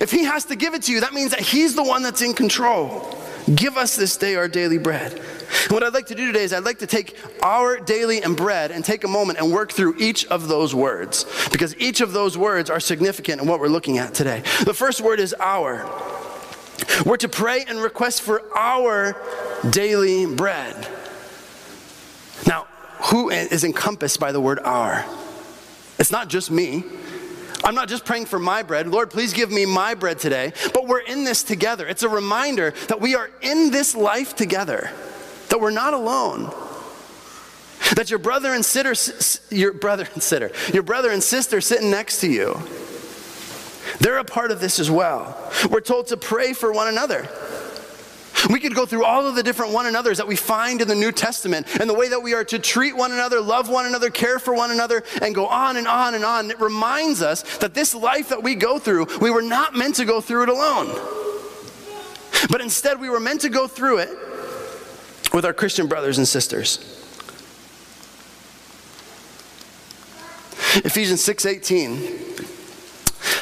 If 0.00 0.10
he 0.10 0.24
has 0.24 0.44
to 0.46 0.56
give 0.56 0.74
it 0.74 0.82
to 0.84 0.92
you, 0.92 1.00
that 1.00 1.12
means 1.12 1.30
that 1.30 1.40
he's 1.40 1.74
the 1.74 1.82
one 1.84 2.02
that's 2.02 2.22
in 2.22 2.34
control. 2.34 3.18
Give 3.54 3.76
us 3.76 3.96
this 3.96 4.16
day 4.16 4.36
our 4.36 4.48
daily 4.48 4.78
bread. 4.78 5.12
And 5.12 5.72
what 5.72 5.82
I'd 5.82 5.92
like 5.92 6.06
to 6.06 6.14
do 6.14 6.26
today 6.26 6.44
is 6.44 6.52
I'd 6.52 6.64
like 6.64 6.78
to 6.78 6.86
take 6.86 7.16
our 7.42 7.78
daily 7.78 8.22
and 8.22 8.36
bread 8.36 8.70
and 8.70 8.84
take 8.84 9.04
a 9.04 9.08
moment 9.08 9.38
and 9.38 9.52
work 9.52 9.72
through 9.72 9.96
each 9.98 10.26
of 10.26 10.48
those 10.48 10.74
words 10.74 11.26
because 11.52 11.76
each 11.76 12.00
of 12.00 12.12
those 12.12 12.38
words 12.38 12.70
are 12.70 12.80
significant 12.80 13.42
in 13.42 13.46
what 13.46 13.60
we're 13.60 13.68
looking 13.68 13.98
at 13.98 14.14
today. 14.14 14.42
The 14.64 14.74
first 14.74 15.00
word 15.00 15.20
is 15.20 15.34
our. 15.38 15.88
We're 17.04 17.18
to 17.18 17.28
pray 17.28 17.64
and 17.68 17.80
request 17.80 18.22
for 18.22 18.42
our 18.56 19.16
daily 19.70 20.26
bread. 20.26 20.88
Now, 22.46 22.66
who 23.10 23.30
is 23.30 23.64
encompassed 23.64 24.18
by 24.18 24.32
the 24.32 24.40
word 24.40 24.58
our? 24.60 25.04
It's 25.98 26.10
not 26.10 26.28
just 26.28 26.50
me. 26.50 26.84
I'm 27.64 27.74
not 27.74 27.88
just 27.88 28.04
praying 28.04 28.26
for 28.26 28.38
my 28.38 28.62
bread. 28.62 28.86
Lord, 28.86 29.10
please 29.10 29.32
give 29.32 29.50
me 29.50 29.64
my 29.64 29.94
bread 29.94 30.18
today. 30.18 30.52
But 30.74 30.86
we're 30.86 31.00
in 31.00 31.24
this 31.24 31.42
together. 31.42 31.86
It's 31.86 32.02
a 32.02 32.08
reminder 32.08 32.72
that 32.88 33.00
we 33.00 33.14
are 33.14 33.30
in 33.40 33.70
this 33.70 33.94
life 33.94 34.36
together, 34.36 34.90
that 35.48 35.60
we're 35.60 35.70
not 35.70 35.94
alone. 35.94 36.52
That 37.96 38.10
your 38.10 38.18
brother 38.18 38.52
and 38.52 38.64
sister, 38.64 39.54
your 39.54 39.72
brother 39.72 40.06
and 40.14 40.22
sister, 40.22 40.50
your 40.72 40.82
brother 40.82 41.10
and 41.10 41.22
sister 41.22 41.60
sitting 41.60 41.90
next 41.90 42.20
to 42.20 42.28
you, 42.28 42.60
They're 44.00 44.18
a 44.18 44.24
part 44.24 44.50
of 44.50 44.60
this 44.60 44.78
as 44.78 44.90
well. 44.90 45.36
We're 45.70 45.80
told 45.80 46.08
to 46.08 46.16
pray 46.16 46.52
for 46.52 46.72
one 46.72 46.88
another. 46.88 47.28
We 48.50 48.60
could 48.60 48.74
go 48.74 48.84
through 48.86 49.04
all 49.04 49.26
of 49.26 49.34
the 49.34 49.42
different 49.42 49.72
one 49.72 49.86
another's 49.86 50.18
that 50.18 50.26
we 50.26 50.36
find 50.36 50.80
in 50.80 50.88
the 50.88 50.94
New 50.94 51.12
Testament 51.12 51.66
and 51.80 51.88
the 51.88 51.94
way 51.94 52.08
that 52.08 52.20
we 52.20 52.34
are 52.34 52.44
to 52.44 52.58
treat 52.58 52.96
one 52.96 53.12
another, 53.12 53.40
love 53.40 53.68
one 53.68 53.86
another, 53.86 54.10
care 54.10 54.38
for 54.38 54.54
one 54.54 54.70
another, 54.70 55.02
and 55.22 55.34
go 55.34 55.46
on 55.46 55.76
and 55.76 55.88
on 55.88 56.14
and 56.14 56.24
on. 56.24 56.50
It 56.50 56.60
reminds 56.60 57.22
us 57.22 57.42
that 57.58 57.74
this 57.74 57.94
life 57.94 58.28
that 58.28 58.42
we 58.42 58.54
go 58.54 58.78
through, 58.78 59.06
we 59.20 59.30
were 59.30 59.42
not 59.42 59.74
meant 59.74 59.96
to 59.96 60.04
go 60.04 60.20
through 60.20 60.44
it 60.44 60.48
alone. 60.48 60.88
But 62.50 62.60
instead, 62.60 63.00
we 63.00 63.08
were 63.08 63.20
meant 63.20 63.40
to 63.42 63.48
go 63.48 63.66
through 63.66 63.98
it 63.98 64.10
with 65.32 65.44
our 65.44 65.52
Christian 65.52 65.86
brothers 65.86 66.18
and 66.18 66.28
sisters. 66.28 66.78
Ephesians 70.84 71.22
6:18 71.22 72.44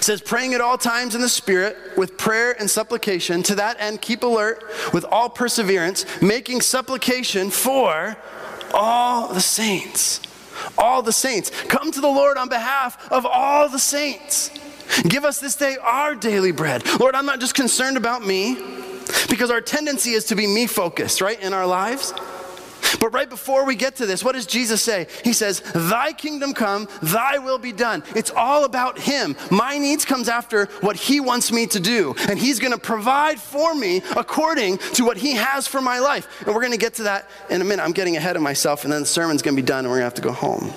says, 0.03 0.21
praying 0.21 0.55
at 0.55 0.61
all 0.61 0.79
times 0.79 1.15
in 1.15 1.21
the 1.21 1.29
Spirit 1.29 1.77
with 1.97 2.17
prayer 2.17 2.57
and 2.59 2.71
supplication. 2.71 3.43
To 3.45 3.55
that 3.57 3.77
end, 3.81 4.01
keep 4.01 4.23
alert 4.23 4.65
with 4.93 5.05
all 5.05 5.29
perseverance, 5.29 6.05
making 6.23 6.61
supplication 6.61 7.51
for 7.51 8.17
all 8.75 9.33
the 9.33 9.41
saints. 9.41 10.21
All 10.79 11.03
the 11.03 11.13
saints. 11.13 11.51
Come 11.69 11.91
to 11.93 12.01
the 12.01 12.09
Lord 12.09 12.37
on 12.37 12.49
behalf 12.49 13.11
of 13.11 13.27
all 13.27 13.69
the 13.69 13.79
saints. 13.79 14.51
Give 15.09 15.25
us 15.25 15.41
this 15.41 15.57
day 15.57 15.77
our 15.83 16.15
daily 16.15 16.53
bread. 16.53 16.85
Lord, 17.01 17.15
I'm 17.15 17.27
not 17.27 17.41
just 17.41 17.55
concerned 17.55 17.97
about 17.97 18.25
me 18.25 18.57
because 19.29 19.51
our 19.51 19.61
tendency 19.61 20.11
is 20.11 20.25
to 20.27 20.35
be 20.35 20.47
me 20.47 20.67
focused, 20.67 21.21
right, 21.21 21.41
in 21.41 21.53
our 21.53 21.67
lives. 21.67 22.13
But 23.01 23.13
right 23.13 23.29
before 23.29 23.65
we 23.65 23.75
get 23.75 23.97
to 23.97 24.07
this, 24.07 24.25
what 24.25 24.35
does 24.35 24.47
Jesus 24.47 24.83
say? 24.83 25.07
He 25.25 25.33
says, 25.33 25.61
Thy 25.75 26.13
kingdom 26.13 26.55
come, 26.55 26.89
thy 27.03 27.39
will 27.39 27.59
be 27.59 27.73
done. 27.73 28.03
It's 28.15 28.31
all 28.31 28.65
about 28.65 28.99
Him. 28.99 29.37
My 29.51 29.79
needs 29.79 30.05
comes 30.05 30.29
after 30.29 30.67
what 30.81 30.97
He 30.97 31.21
wants 31.21 31.53
me 31.53 31.67
to 31.69 31.81
do. 31.81 32.15
And 32.29 32.39
He's 32.39 32.59
going 32.59 32.73
to 32.73 32.79
provide 32.79 33.41
for 33.41 33.75
me 33.75 34.03
according 34.17 34.79
to 34.95 35.05
what 35.05 35.17
He 35.17 35.33
has 35.33 35.67
for 35.67 35.81
my 35.81 35.99
life. 35.99 36.43
And 36.47 36.55
we're 36.55 36.61
going 36.61 36.73
to 36.73 36.79
get 36.79 36.95
to 36.95 37.05
that 37.05 37.29
in 37.51 37.61
a 37.61 37.65
minute. 37.65 37.83
I'm 37.83 37.93
getting 37.93 38.17
ahead 38.17 38.37
of 38.37 38.43
myself, 38.43 38.85
and 38.85 38.93
then 38.93 39.03
the 39.03 39.07
sermon's 39.07 39.43
going 39.43 39.57
to 39.57 39.63
be 39.63 39.67
done, 39.67 39.85
and 39.85 39.89
we're 39.89 40.01
going 40.01 40.11
to 40.11 40.15
have 40.15 40.15
to 40.15 40.23
go 40.23 40.33
home. 40.33 40.73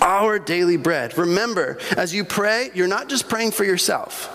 Our 0.00 0.38
daily 0.38 0.76
bread. 0.76 1.16
Remember, 1.16 1.78
as 1.96 2.14
you 2.14 2.24
pray, 2.24 2.70
you're 2.74 2.86
not 2.86 3.08
just 3.08 3.28
praying 3.28 3.52
for 3.52 3.64
yourself, 3.64 4.32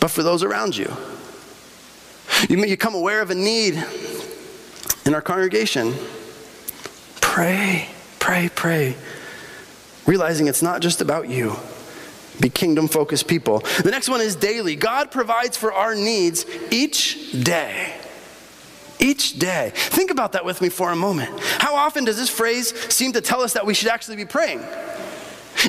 but 0.00 0.10
for 0.10 0.22
those 0.22 0.42
around 0.42 0.76
you. 0.76 0.90
You 2.48 2.60
become 2.60 2.94
aware 2.94 3.20
of 3.20 3.30
a 3.30 3.34
need 3.34 3.74
in 5.06 5.14
our 5.14 5.22
congregation. 5.22 5.94
Pray, 7.20 7.88
pray, 8.18 8.50
pray. 8.54 8.96
Realizing 10.06 10.48
it's 10.48 10.62
not 10.62 10.80
just 10.80 11.00
about 11.00 11.28
you. 11.28 11.56
Be 12.40 12.48
kingdom 12.48 12.88
focused 12.88 13.28
people. 13.28 13.60
The 13.82 13.90
next 13.90 14.08
one 14.08 14.20
is 14.20 14.34
daily. 14.36 14.76
God 14.76 15.10
provides 15.10 15.56
for 15.56 15.72
our 15.72 15.94
needs 15.94 16.44
each 16.70 17.32
day. 17.44 17.94
Each 18.98 19.38
day. 19.38 19.72
Think 19.74 20.10
about 20.10 20.32
that 20.32 20.44
with 20.44 20.60
me 20.60 20.68
for 20.68 20.90
a 20.90 20.96
moment. 20.96 21.38
How 21.58 21.74
often 21.74 22.04
does 22.04 22.16
this 22.16 22.30
phrase 22.30 22.74
seem 22.92 23.12
to 23.12 23.20
tell 23.20 23.40
us 23.40 23.52
that 23.52 23.66
we 23.66 23.74
should 23.74 23.88
actually 23.88 24.16
be 24.16 24.24
praying? 24.24 24.60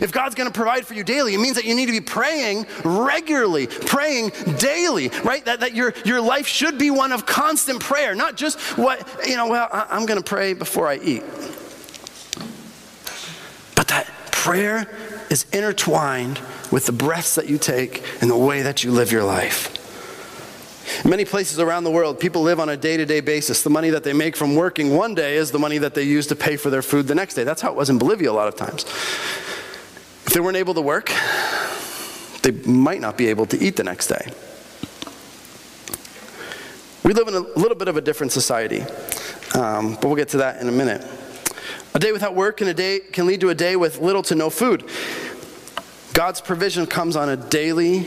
If 0.02 0.12
God's 0.12 0.36
going 0.36 0.50
to 0.50 0.54
provide 0.54 0.86
for 0.86 0.94
you 0.94 1.04
daily, 1.04 1.34
it 1.34 1.40
means 1.40 1.56
that 1.56 1.66
you 1.66 1.76
need 1.76 1.88
to 1.88 1.92
be 1.92 2.02
praying 2.02 2.66
regularly, 2.84 3.68
praying 3.68 4.32
daily, 4.58 5.10
right? 5.24 5.44
That, 5.46 5.62
that 5.62 5.74
your, 5.74 5.94
your 6.06 6.22
life 6.22 6.48
should 6.48 6.78
be 6.78 6.92
one 6.92 7.12
of 7.12 7.26
constant 7.26 7.80
prayer, 7.80 8.16
not 8.16 8.36
just 8.36 8.60
what, 8.78 9.08
you 9.28 9.36
know, 9.36 9.48
well, 9.48 9.68
I, 9.72 9.88
I'm 9.90 10.06
going 10.06 10.22
to 10.22 10.24
pray 10.24 10.54
before 10.54 10.88
I 10.88 10.98
eat. 10.98 11.24
But 13.76 13.88
that 13.90 14.08
prayer 14.32 14.88
is 15.30 15.46
intertwined 15.52 16.40
with 16.72 16.86
the 16.86 16.92
breaths 16.92 17.36
that 17.36 17.48
you 17.48 17.58
take 17.58 18.04
and 18.22 18.30
the 18.30 18.38
way 18.38 18.62
that 18.62 18.84
you 18.84 18.92
live 18.92 19.12
your 19.12 19.24
life. 19.24 19.72
In 21.04 21.10
many 21.10 21.26
places 21.26 21.60
around 21.60 21.84
the 21.84 21.92
world, 21.92 22.20
people 22.20 22.42
live 22.42 22.60
on 22.60 22.70
a 22.70 22.78
day 22.78 22.96
to 22.98 23.06
day 23.06 23.20
basis. 23.20 23.64
The 23.64 23.70
money 23.70 23.90
that 23.90 24.04
they 24.04 24.14
make 24.14 24.36
from 24.36 24.56
working 24.56 24.96
one 24.96 25.16
day 25.16 25.36
is 25.36 25.52
the 25.52 25.60
money 25.60 25.78
that 25.80 25.94
they 25.94 26.04
use 26.04 26.28
to 26.28 26.36
pay 26.36 26.58
for 26.58 26.70
their 26.70 26.82
food 26.82 27.08
the 27.08 27.16
next 27.16 27.34
day. 27.34 27.44
That's 27.44 27.62
how 27.62 27.72
it 27.72 27.76
was 27.76 27.90
in 27.90 27.98
Bolivia 27.98 28.32
a 28.32 28.34
lot 28.34 28.48
of 28.48 28.56
times. 28.56 28.86
They 30.36 30.42
weren't 30.42 30.58
able 30.58 30.74
to 30.74 30.82
work, 30.82 31.14
they 32.42 32.52
might 32.52 33.00
not 33.00 33.18
be 33.18 33.28
able 33.28 33.46
to 33.46 33.58
eat 33.58 33.78
the 33.78 33.86
next 33.86 34.08
day. 34.08 34.34
We 37.06 37.14
live 37.14 37.30
in 37.30 37.36
a 37.36 37.40
little 37.58 37.78
bit 37.78 37.88
of 37.88 37.96
a 37.96 38.02
different 38.02 38.34
society, 38.34 38.82
um, 39.58 39.94
but 39.94 40.08
we'll 40.08 40.18
get 40.18 40.28
to 40.30 40.38
that 40.40 40.60
in 40.60 40.68
a 40.68 40.74
minute. 40.74 41.08
A 41.94 42.00
day 42.00 42.12
without 42.12 42.36
work 42.36 42.58
can, 42.58 42.68
a 42.68 42.74
day, 42.74 43.00
can 43.00 43.28
lead 43.28 43.40
to 43.40 43.50
a 43.50 43.56
day 43.56 43.78
with 43.78 44.02
little 44.02 44.24
to 44.24 44.36
no 44.36 44.50
food. 44.50 44.84
God's 46.12 46.42
provision 46.42 46.86
comes 46.86 47.16
on 47.16 47.30
a 47.30 47.38
daily 47.38 48.06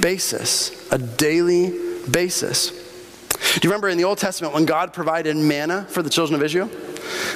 basis, 0.00 0.90
a 0.90 0.96
daily 0.96 1.78
basis. 2.10 2.70
Do 2.70 3.60
you 3.62 3.68
remember 3.68 3.90
in 3.90 3.98
the 3.98 4.04
Old 4.04 4.16
Testament 4.16 4.54
when 4.54 4.64
God 4.64 4.94
provided 4.94 5.36
manna 5.36 5.84
for 5.90 6.00
the 6.00 6.08
children 6.08 6.40
of 6.40 6.42
Israel? 6.42 6.70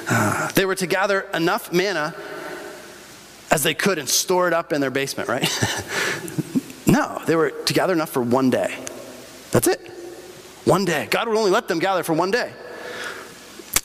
Uh, 0.09 0.51
they 0.53 0.65
were 0.65 0.77
to 0.77 0.87
gather 0.87 1.29
enough 1.35 1.75
manna 1.75 2.15
as 3.51 3.63
they 3.63 3.75
could 3.75 3.99
and 3.99 4.09
store 4.09 4.47
it 4.47 4.53
up 4.53 4.73
in 4.73 4.81
their 4.81 4.91
basement, 4.91 5.29
right? 5.29 5.49
no, 6.87 7.21
they 7.27 7.37
were 7.37 7.51
to 7.51 7.73
gather 7.73 7.93
enough 7.93 8.11
for 8.11 8.23
one 8.23 8.51
day. 8.51 8.75
That's 9.51 9.67
it. 9.67 9.81
One 10.65 10.85
day. 10.85 11.09
God 11.11 11.29
would 11.29 11.37
only 11.37 11.51
let 11.51 11.69
them 11.69 11.79
gather 11.79 12.03
for 12.03 12.13
one 12.13 12.31
day. 12.31 12.53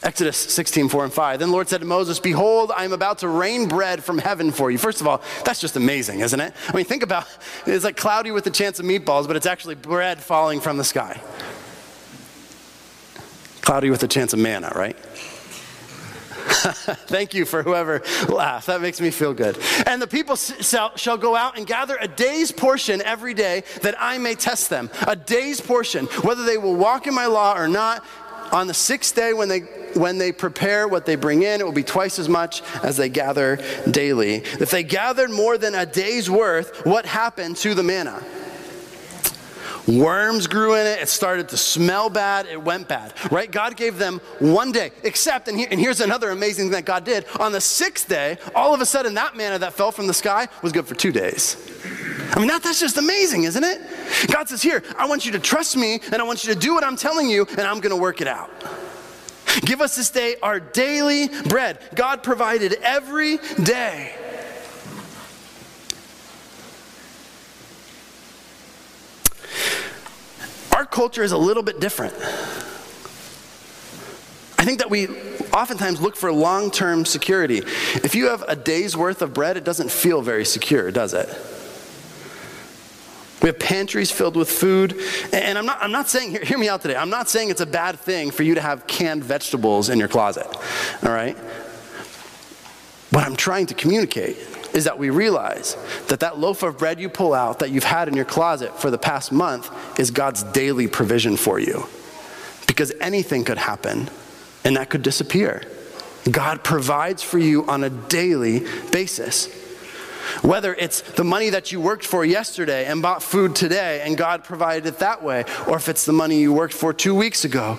Exodus 0.03 0.37
16, 0.37 0.87
4 0.89 1.05
and 1.05 1.13
5. 1.13 1.39
Then 1.39 1.49
the 1.49 1.53
Lord 1.53 1.67
said 1.67 1.79
to 1.79 1.85
Moses, 1.85 2.19
Behold, 2.19 2.71
I 2.75 2.85
am 2.85 2.93
about 2.93 3.19
to 3.19 3.27
rain 3.27 3.67
bread 3.67 4.03
from 4.03 4.19
heaven 4.19 4.51
for 4.51 4.69
you. 4.69 4.77
First 4.77 5.01
of 5.01 5.07
all, 5.07 5.23
that's 5.43 5.59
just 5.59 5.75
amazing, 5.75 6.19
isn't 6.19 6.39
it? 6.39 6.53
I 6.67 6.75
mean, 6.75 6.85
think 6.85 7.01
about 7.01 7.27
it's 7.65 7.83
like 7.83 7.97
cloudy 7.97 8.29
with 8.29 8.45
a 8.45 8.51
chance 8.51 8.79
of 8.79 8.85
meatballs, 8.85 9.25
but 9.25 9.35
it's 9.35 9.47
actually 9.47 9.73
bread 9.73 10.21
falling 10.21 10.59
from 10.59 10.77
the 10.77 10.83
sky. 10.83 11.19
Cloudy 13.61 13.89
with 13.89 14.03
a 14.03 14.07
chance 14.07 14.31
of 14.31 14.37
manna, 14.37 14.71
right? 14.75 14.95
Thank 17.07 17.33
you 17.33 17.45
for 17.45 17.63
whoever 17.63 18.01
laughed. 18.27 18.67
That 18.67 18.81
makes 18.81 18.99
me 18.99 19.11
feel 19.11 19.33
good. 19.33 19.57
And 19.85 20.01
the 20.01 20.07
people 20.07 20.35
shall 20.35 21.17
go 21.17 21.35
out 21.35 21.57
and 21.57 21.67
gather 21.67 21.97
a 21.99 22.07
day's 22.07 22.51
portion 22.51 23.01
every 23.03 23.33
day 23.33 23.63
that 23.81 23.95
I 23.99 24.17
may 24.17 24.35
test 24.35 24.69
them. 24.69 24.89
A 25.07 25.15
day's 25.15 25.61
portion, 25.61 26.05
whether 26.23 26.43
they 26.43 26.57
will 26.57 26.75
walk 26.75 27.07
in 27.07 27.13
my 27.13 27.27
law 27.27 27.57
or 27.57 27.67
not. 27.67 28.03
On 28.51 28.67
the 28.67 28.73
sixth 28.73 29.15
day, 29.15 29.33
when 29.33 29.49
they 29.49 29.61
when 29.95 30.17
they 30.17 30.31
prepare 30.31 30.87
what 30.87 31.05
they 31.05 31.15
bring 31.15 31.43
in, 31.43 31.61
it 31.61 31.63
will 31.63 31.71
be 31.71 31.83
twice 31.83 32.19
as 32.19 32.29
much 32.29 32.61
as 32.83 32.97
they 32.97 33.09
gather 33.09 33.57
daily. 33.89 34.35
If 34.35 34.69
they 34.69 34.83
gathered 34.83 35.31
more 35.31 35.57
than 35.57 35.73
a 35.73 35.85
day's 35.85 36.29
worth, 36.29 36.85
what 36.85 37.05
happened 37.05 37.57
to 37.57 37.73
the 37.73 37.83
manna? 37.83 38.21
Worms 39.87 40.47
grew 40.47 40.75
in 40.75 40.87
it. 40.87 41.01
It 41.01 41.09
started 41.09 41.49
to 41.49 41.57
smell 41.57 42.09
bad. 42.09 42.47
It 42.47 42.61
went 42.61 42.87
bad, 42.87 43.13
right? 43.31 43.51
God 43.51 43.77
gave 43.77 43.97
them 43.97 44.19
one 44.39 44.71
day, 44.71 44.91
except, 45.03 45.47
and, 45.47 45.59
and 45.59 45.79
here's 45.79 46.01
another 46.01 46.31
amazing 46.31 46.65
thing 46.65 46.71
that 46.71 46.85
God 46.85 47.03
did. 47.03 47.25
On 47.39 47.51
the 47.51 47.61
sixth 47.61 48.07
day, 48.07 48.37
all 48.55 48.73
of 48.73 48.81
a 48.81 48.85
sudden, 48.85 49.13
that 49.13 49.35
manna 49.35 49.59
that 49.59 49.73
fell 49.73 49.91
from 49.91 50.07
the 50.07 50.13
sky 50.13 50.47
was 50.61 50.71
good 50.71 50.87
for 50.87 50.95
two 50.95 51.11
days. 51.11 51.57
I 52.31 52.39
mean, 52.39 52.47
that, 52.47 52.63
that's 52.63 52.79
just 52.79 52.97
amazing, 52.97 53.43
isn't 53.43 53.63
it? 53.63 53.81
God 54.31 54.49
says, 54.49 54.61
Here, 54.61 54.83
I 54.97 55.07
want 55.07 55.25
you 55.25 55.31
to 55.33 55.39
trust 55.39 55.77
me, 55.77 56.01
and 56.11 56.15
I 56.15 56.23
want 56.23 56.43
you 56.43 56.53
to 56.53 56.59
do 56.59 56.73
what 56.73 56.83
I'm 56.83 56.97
telling 56.97 57.29
you, 57.29 57.45
and 57.51 57.61
I'm 57.61 57.79
going 57.79 57.95
to 57.95 58.01
work 58.01 58.21
it 58.21 58.27
out. 58.27 58.49
Give 59.61 59.81
us 59.81 59.95
this 59.95 60.09
day 60.09 60.35
our 60.41 60.59
daily 60.59 61.29
bread. 61.47 61.79
God 61.95 62.23
provided 62.23 62.73
every 62.81 63.37
day. 63.63 64.13
Our 70.75 70.85
culture 70.85 71.23
is 71.23 71.31
a 71.31 71.37
little 71.37 71.63
bit 71.63 71.79
different. 71.79 72.13
I 74.59 74.65
think 74.65 74.79
that 74.79 74.89
we 74.89 75.07
oftentimes 75.53 76.01
look 76.01 76.17
for 76.17 76.29
long 76.33 76.69
term 76.69 77.05
security. 77.05 77.59
If 77.59 78.13
you 78.13 78.27
have 78.27 78.43
a 78.45 78.57
day's 78.57 78.97
worth 78.97 79.21
of 79.21 79.33
bread, 79.33 79.55
it 79.55 79.63
doesn't 79.63 79.89
feel 79.89 80.21
very 80.21 80.43
secure, 80.43 80.91
does 80.91 81.13
it? 81.13 81.29
We 83.41 83.47
have 83.47 83.57
pantries 83.57 84.11
filled 84.11 84.35
with 84.35 84.49
food. 84.49 84.99
And 85.31 85.57
I'm 85.57 85.65
not, 85.65 85.77
I'm 85.81 85.93
not 85.93 86.09
saying, 86.09 86.31
hear, 86.31 86.43
hear 86.43 86.57
me 86.57 86.67
out 86.67 86.81
today, 86.81 86.97
I'm 86.97 87.09
not 87.09 87.29
saying 87.29 87.51
it's 87.51 87.61
a 87.61 87.65
bad 87.65 87.97
thing 87.97 88.31
for 88.31 88.43
you 88.43 88.55
to 88.55 88.61
have 88.61 88.85
canned 88.85 89.23
vegetables 89.23 89.87
in 89.87 89.97
your 89.97 90.09
closet, 90.09 90.47
all 91.03 91.11
right? 91.13 91.37
What 93.11 93.23
I'm 93.23 93.37
trying 93.37 93.67
to 93.67 93.73
communicate 93.73 94.35
is 94.75 94.83
that 94.83 94.99
we 94.99 95.09
realize 95.09 95.77
that 96.09 96.19
that 96.19 96.37
loaf 96.37 96.61
of 96.61 96.77
bread 96.77 96.99
you 96.99 97.07
pull 97.07 97.33
out 97.33 97.59
that 97.59 97.71
you've 97.71 97.85
had 97.85 98.09
in 98.09 98.13
your 98.13 98.25
closet 98.25 98.77
for 98.77 98.91
the 98.91 98.97
past 98.97 99.31
month 99.31 99.71
is 99.97 100.11
God's 100.11 100.43
daily 100.43 100.87
provision 100.87 101.37
for 101.37 101.57
you. 101.57 101.87
Because 102.67 102.91
anything 102.99 103.45
could 103.45 103.57
happen 103.57 104.09
and 104.65 104.75
that 104.75 104.89
could 104.89 105.01
disappear. 105.01 105.63
God 106.29 106.63
provides 106.63 107.23
for 107.23 107.39
you 107.39 107.65
on 107.67 107.85
a 107.85 107.89
daily 107.89 108.65
basis. 108.91 109.47
Whether 110.41 110.73
it's 110.73 111.01
the 111.01 111.23
money 111.23 111.51
that 111.51 111.71
you 111.71 111.79
worked 111.79 112.05
for 112.05 112.25
yesterday 112.25 112.85
and 112.85 113.01
bought 113.01 113.23
food 113.23 113.55
today 113.55 114.01
and 114.03 114.17
God 114.17 114.43
provided 114.43 114.87
it 114.87 114.99
that 114.99 115.23
way, 115.23 115.45
or 115.67 115.77
if 115.77 115.87
it's 115.87 116.05
the 116.05 116.11
money 116.11 116.41
you 116.41 116.51
worked 116.51 116.73
for 116.73 116.91
two 116.91 117.15
weeks 117.15 117.45
ago 117.45 117.77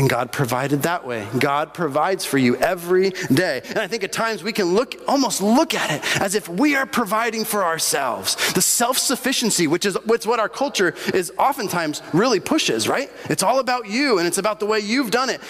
And 0.00 0.08
God 0.08 0.32
provided 0.32 0.84
that 0.84 1.06
way. 1.06 1.28
God 1.38 1.74
provides 1.74 2.24
for 2.24 2.38
you 2.38 2.56
every 2.56 3.10
day. 3.10 3.60
And 3.68 3.78
I 3.78 3.86
think 3.86 4.02
at 4.02 4.12
times 4.12 4.42
we 4.42 4.50
can 4.50 4.72
look, 4.72 4.94
almost 5.06 5.42
look 5.42 5.74
at 5.74 5.90
it 5.90 6.22
as 6.22 6.34
if 6.34 6.48
we 6.48 6.74
are 6.74 6.86
providing 6.86 7.44
for 7.44 7.62
ourselves. 7.62 8.54
The 8.54 8.62
self 8.62 8.96
sufficiency, 8.96 9.66
which 9.66 9.84
is 9.84 9.98
which 10.06 10.24
what 10.24 10.40
our 10.40 10.48
culture 10.48 10.94
is 11.12 11.30
oftentimes 11.36 12.00
really 12.14 12.40
pushes, 12.40 12.88
right? 12.88 13.10
It's 13.24 13.42
all 13.42 13.58
about 13.58 13.90
you 13.90 14.16
and 14.16 14.26
it's 14.26 14.38
about 14.38 14.58
the 14.58 14.64
way 14.64 14.80
you've 14.80 15.10
done 15.10 15.28
it. 15.28 15.42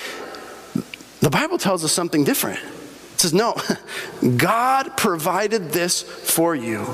The 1.20 1.30
Bible 1.30 1.56
tells 1.56 1.84
us 1.84 1.92
something 1.92 2.24
different. 2.24 2.58
It 2.58 3.20
says, 3.20 3.32
no, 3.32 3.54
God 4.36 4.96
provided 4.96 5.70
this 5.70 6.02
for 6.02 6.56
you. 6.56 6.88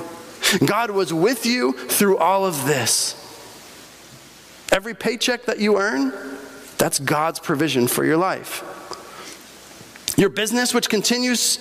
God 0.67 0.91
was 0.91 1.11
with 1.11 1.47
you 1.47 1.73
through 1.73 2.19
all 2.19 2.45
of 2.45 2.67
this. 2.67 3.15
Every 4.71 4.93
paycheck 4.93 5.47
that 5.47 5.59
you 5.59 5.79
earn, 5.79 6.13
that's 6.79 6.99
God's 6.99 7.39
provision 7.39 7.89
for 7.89 8.05
your 8.05 8.17
life. 8.17 8.63
Your 10.17 10.29
business, 10.29 10.73
which 10.73 10.89
continues, 10.89 11.59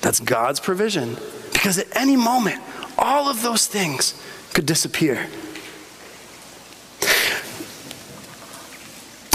that's 0.00 0.20
God's 0.20 0.60
provision. 0.60 1.16
Because 1.52 1.78
at 1.78 1.94
any 1.96 2.16
moment, 2.16 2.60
all 2.98 3.28
of 3.28 3.42
those 3.42 3.66
things 3.66 4.20
could 4.54 4.66
disappear. 4.66 5.26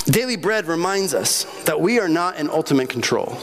Daily 0.06 0.38
bread 0.38 0.68
reminds 0.68 1.14
us 1.14 1.44
that 1.66 1.82
we 1.82 2.00
are 2.00 2.08
not 2.08 2.38
in 2.38 2.50
ultimate 2.50 2.90
control. 2.90 3.38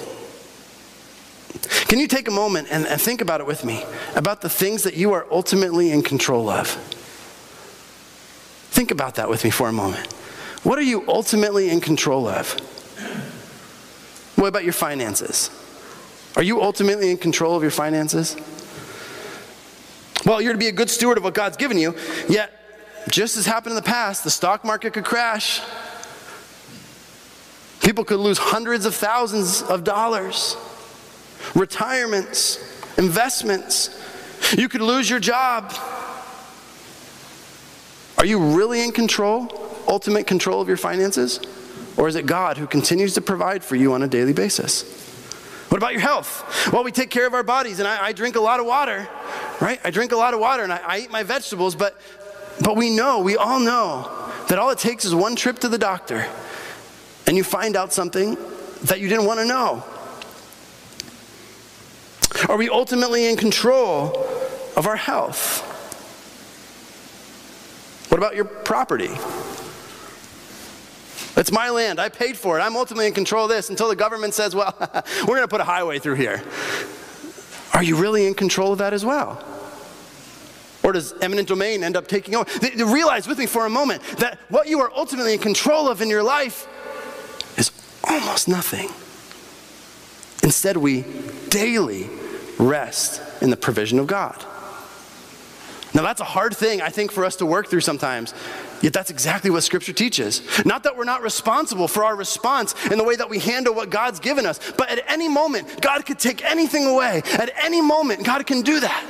Can 1.88 1.98
you 1.98 2.08
take 2.08 2.26
a 2.26 2.32
moment 2.32 2.68
and, 2.70 2.86
and, 2.86 3.00
think 3.00 3.20
about 3.20 3.40
it 3.40 3.46
with 3.46 3.64
me? 3.64 3.84
About 4.16 4.40
the 4.40 4.48
things 4.48 4.82
that 4.82 4.94
you 4.94 5.12
are 5.12 5.26
ultimately 5.30 5.90
in 5.90 6.02
control 6.02 6.48
of. 6.48 6.68
Think 8.70 8.90
about 8.90 9.14
that 9.16 9.28
with 9.28 9.44
me 9.44 9.50
for 9.50 9.68
a 9.68 9.72
moment. 9.72 10.12
What 10.64 10.78
are 10.78 10.82
you 10.82 11.04
ultimately 11.06 11.70
in 11.70 11.80
control 11.80 12.26
of? 12.26 12.52
What 14.36 14.48
about 14.48 14.64
your 14.64 14.72
finances? 14.72 15.50
Are 16.36 16.42
you 16.42 16.62
ultimately 16.62 17.10
in 17.10 17.18
control 17.18 17.54
of 17.54 17.62
your 17.62 17.70
finances? 17.70 18.36
Well, 20.26 20.40
you're 20.40 20.54
to 20.54 20.58
be 20.58 20.68
a 20.68 20.72
good 20.72 20.88
steward 20.88 21.18
of 21.18 21.24
what 21.24 21.34
God's 21.34 21.58
given 21.58 21.76
you, 21.76 21.94
yet, 22.28 22.50
just 23.10 23.36
as 23.36 23.44
happened 23.44 23.72
in 23.72 23.76
the 23.76 23.82
past, 23.82 24.24
the 24.24 24.30
stock 24.30 24.64
market 24.64 24.94
could 24.94 25.04
crash. 25.04 25.60
People 27.82 28.04
could 28.04 28.18
lose 28.18 28.38
hundreds 28.38 28.86
of 28.86 28.94
thousands 28.94 29.60
of 29.60 29.84
dollars. 29.84 30.56
Retirements, 31.54 32.58
investments. 32.96 34.00
You 34.56 34.70
could 34.70 34.80
lose 34.80 35.10
your 35.10 35.20
job. 35.20 35.74
Are 38.16 38.24
you 38.24 38.56
really 38.56 38.82
in 38.82 38.92
control? 38.92 39.63
Ultimate 39.88 40.26
control 40.26 40.60
of 40.60 40.68
your 40.68 40.76
finances? 40.76 41.40
Or 41.96 42.08
is 42.08 42.16
it 42.16 42.26
God 42.26 42.58
who 42.58 42.66
continues 42.66 43.14
to 43.14 43.20
provide 43.20 43.62
for 43.62 43.76
you 43.76 43.92
on 43.92 44.02
a 44.02 44.08
daily 44.08 44.32
basis? 44.32 44.82
What 45.68 45.78
about 45.78 45.92
your 45.92 46.02
health? 46.02 46.72
Well, 46.72 46.84
we 46.84 46.92
take 46.92 47.10
care 47.10 47.26
of 47.26 47.34
our 47.34 47.42
bodies, 47.42 47.78
and 47.78 47.88
I, 47.88 48.06
I 48.06 48.12
drink 48.12 48.36
a 48.36 48.40
lot 48.40 48.60
of 48.60 48.66
water, 48.66 49.08
right? 49.60 49.80
I 49.82 49.90
drink 49.90 50.12
a 50.12 50.16
lot 50.16 50.34
of 50.34 50.40
water 50.40 50.62
and 50.62 50.72
I, 50.72 50.80
I 50.86 50.98
eat 51.00 51.10
my 51.10 51.22
vegetables, 51.22 51.74
but, 51.74 52.00
but 52.60 52.76
we 52.76 52.90
know, 52.90 53.20
we 53.20 53.36
all 53.36 53.58
know, 53.58 54.10
that 54.48 54.58
all 54.58 54.70
it 54.70 54.78
takes 54.78 55.04
is 55.04 55.14
one 55.14 55.34
trip 55.34 55.58
to 55.60 55.68
the 55.68 55.78
doctor, 55.78 56.26
and 57.26 57.36
you 57.36 57.42
find 57.42 57.76
out 57.76 57.92
something 57.92 58.36
that 58.84 59.00
you 59.00 59.08
didn't 59.08 59.24
want 59.24 59.40
to 59.40 59.46
know. 59.46 59.82
Are 62.48 62.56
we 62.56 62.68
ultimately 62.68 63.26
in 63.28 63.36
control 63.36 64.16
of 64.76 64.86
our 64.86 64.96
health? 64.96 65.62
What 68.10 68.18
about 68.18 68.36
your 68.36 68.44
property? 68.44 69.10
It's 71.36 71.50
my 71.50 71.70
land. 71.70 72.00
I 72.00 72.08
paid 72.08 72.36
for 72.36 72.58
it. 72.58 72.62
I'm 72.62 72.76
ultimately 72.76 73.06
in 73.06 73.12
control 73.12 73.44
of 73.44 73.50
this 73.50 73.70
until 73.70 73.88
the 73.88 73.96
government 73.96 74.34
says, 74.34 74.54
well, 74.54 74.74
we're 75.20 75.36
going 75.36 75.42
to 75.42 75.48
put 75.48 75.60
a 75.60 75.64
highway 75.64 75.98
through 75.98 76.14
here. 76.14 76.42
Are 77.72 77.82
you 77.82 77.96
really 77.96 78.26
in 78.26 78.34
control 78.34 78.72
of 78.72 78.78
that 78.78 78.92
as 78.92 79.04
well? 79.04 79.42
Or 80.84 80.92
does 80.92 81.14
eminent 81.20 81.48
domain 81.48 81.82
end 81.82 81.96
up 81.96 82.06
taking 82.06 82.36
over? 82.36 82.48
Realize 82.76 83.26
with 83.26 83.38
me 83.38 83.46
for 83.46 83.66
a 83.66 83.70
moment 83.70 84.02
that 84.18 84.38
what 84.48 84.68
you 84.68 84.80
are 84.80 84.92
ultimately 84.94 85.32
in 85.32 85.38
control 85.38 85.88
of 85.88 86.02
in 86.02 86.08
your 86.08 86.22
life 86.22 86.68
is 87.58 87.72
almost 88.04 88.46
nothing. 88.48 88.88
Instead, 90.44 90.76
we 90.76 91.04
daily 91.48 92.08
rest 92.58 93.22
in 93.42 93.50
the 93.50 93.56
provision 93.56 93.98
of 93.98 94.06
God. 94.06 94.44
Now, 95.94 96.02
that's 96.02 96.20
a 96.20 96.24
hard 96.24 96.56
thing, 96.56 96.82
I 96.82 96.90
think, 96.90 97.12
for 97.12 97.24
us 97.24 97.36
to 97.36 97.46
work 97.46 97.68
through 97.68 97.80
sometimes. 97.80 98.34
Yet 98.84 98.92
that's 98.92 99.08
exactly 99.08 99.50
what 99.50 99.62
Scripture 99.62 99.94
teaches. 99.94 100.42
Not 100.66 100.82
that 100.82 100.94
we're 100.94 101.04
not 101.04 101.22
responsible 101.22 101.88
for 101.88 102.04
our 102.04 102.14
response 102.14 102.74
in 102.90 102.98
the 102.98 103.04
way 103.04 103.16
that 103.16 103.30
we 103.30 103.38
handle 103.38 103.74
what 103.74 103.88
God's 103.88 104.20
given 104.20 104.44
us, 104.44 104.60
but 104.76 104.90
at 104.90 105.02
any 105.10 105.26
moment, 105.26 105.80
God 105.80 106.04
could 106.04 106.18
take 106.18 106.44
anything 106.44 106.84
away. 106.84 107.22
At 107.32 107.50
any 107.56 107.80
moment, 107.80 108.26
God 108.26 108.46
can 108.46 108.60
do 108.60 108.80
that. 108.80 109.06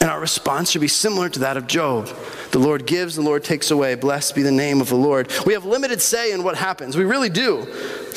And 0.00 0.08
our 0.08 0.18
response 0.18 0.70
should 0.70 0.80
be 0.80 0.88
similar 0.88 1.28
to 1.28 1.40
that 1.40 1.58
of 1.58 1.66
Job. 1.66 2.08
The 2.52 2.58
Lord 2.58 2.86
gives, 2.86 3.14
the 3.14 3.20
Lord 3.20 3.44
takes 3.44 3.70
away. 3.70 3.94
Blessed 3.94 4.36
be 4.36 4.42
the 4.42 4.50
name 4.50 4.80
of 4.80 4.88
the 4.88 4.96
Lord. 4.96 5.30
We 5.44 5.52
have 5.52 5.66
limited 5.66 6.00
say 6.00 6.32
in 6.32 6.42
what 6.42 6.56
happens. 6.56 6.96
We 6.96 7.04
really 7.04 7.28
do. 7.28 7.66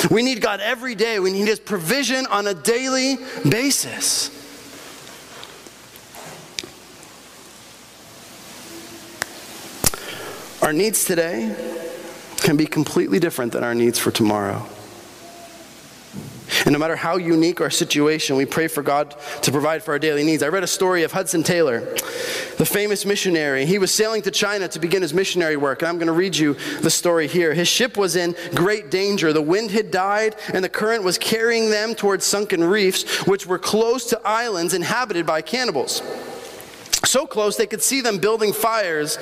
We 0.10 0.24
need 0.24 0.40
God 0.40 0.62
every 0.62 0.96
day. 0.96 1.20
We 1.20 1.34
need 1.34 1.50
His 1.50 1.60
provision 1.60 2.28
on 2.28 2.48
a 2.48 2.54
daily 2.54 3.18
basis. 3.50 4.45
Our 10.66 10.74
needs 10.74 11.06
today 11.06 11.56
can 12.38 12.58
be 12.58 12.66
completely 12.66 13.20
different 13.20 13.52
than 13.52 13.64
our 13.64 13.76
needs 13.76 14.00
for 14.00 14.10
tomorrow. 14.10 14.66
And 16.66 16.74
no 16.74 16.80
matter 16.80 16.96
how 16.96 17.18
unique 17.18 17.62
our 17.62 17.70
situation, 17.70 18.36
we 18.36 18.48
pray 18.48 18.68
for 18.68 18.82
God 18.82 19.16
to 19.44 19.52
provide 19.52 19.84
for 19.84 19.92
our 19.92 20.00
daily 20.00 20.24
needs. 20.24 20.42
I 20.42 20.48
read 20.48 20.64
a 20.64 20.68
story 20.68 21.04
of 21.04 21.12
Hudson 21.12 21.44
Taylor, 21.44 21.82
the 22.58 22.66
famous 22.66 23.06
missionary. 23.06 23.68
He 23.68 23.78
was 23.78 23.94
sailing 23.94 24.24
to 24.24 24.32
China 24.32 24.68
to 24.70 24.80
begin 24.80 25.04
his 25.04 25.14
missionary 25.14 25.56
work, 25.56 25.84
and 25.84 25.90
I'm 25.90 26.00
going 26.00 26.08
to 26.08 26.14
read 26.14 26.36
you 26.36 26.56
the 26.82 26.90
story 26.90 27.28
here. 27.28 27.54
His 27.54 27.68
ship 27.68 27.96
was 27.96 28.16
in 28.16 28.36
great 28.56 28.90
danger. 28.90 29.34
The 29.34 29.44
wind 29.44 29.70
had 29.70 29.92
died, 29.92 30.36
and 30.52 30.66
the 30.66 30.70
current 30.70 31.04
was 31.04 31.20
carrying 31.20 31.70
them 31.70 31.94
towards 31.94 32.26
sunken 32.26 32.64
reefs, 32.64 33.28
which 33.28 33.46
were 33.46 33.60
close 33.60 34.10
to 34.10 34.20
islands 34.26 34.74
inhabited 34.74 35.28
by 35.28 35.44
cannibals. 35.44 36.02
So 37.06 37.26
close 37.26 37.58
they 37.58 37.68
could 37.68 37.82
see 37.82 38.02
them 38.02 38.18
building 38.18 38.54
fires 38.54 39.18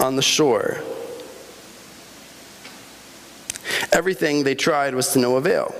on 0.00 0.16
the 0.16 0.22
shore. 0.22 0.80
Everything 3.92 4.44
they 4.44 4.54
tried 4.54 4.94
was 4.94 5.12
to 5.12 5.18
no 5.18 5.36
avail. 5.36 5.74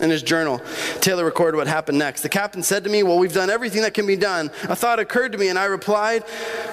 In 0.00 0.10
his 0.10 0.22
journal, 0.22 0.60
Taylor 1.00 1.24
recorded 1.24 1.56
what 1.56 1.66
happened 1.66 1.98
next. 1.98 2.22
The 2.22 2.28
captain 2.28 2.62
said 2.62 2.82
to 2.84 2.90
me, 2.90 3.02
Well, 3.02 3.18
we've 3.18 3.32
done 3.32 3.50
everything 3.50 3.82
that 3.82 3.94
can 3.94 4.06
be 4.06 4.16
done. 4.16 4.50
A 4.64 4.74
thought 4.74 4.98
occurred 4.98 5.32
to 5.32 5.38
me, 5.38 5.48
and 5.48 5.58
I 5.58 5.66
replied, 5.66 6.24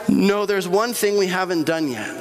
No, 0.08 0.46
there's 0.46 0.68
one 0.68 0.94
thing 0.94 1.18
we 1.18 1.28
haven't 1.28 1.66
done 1.66 1.90
yet. 1.90 2.16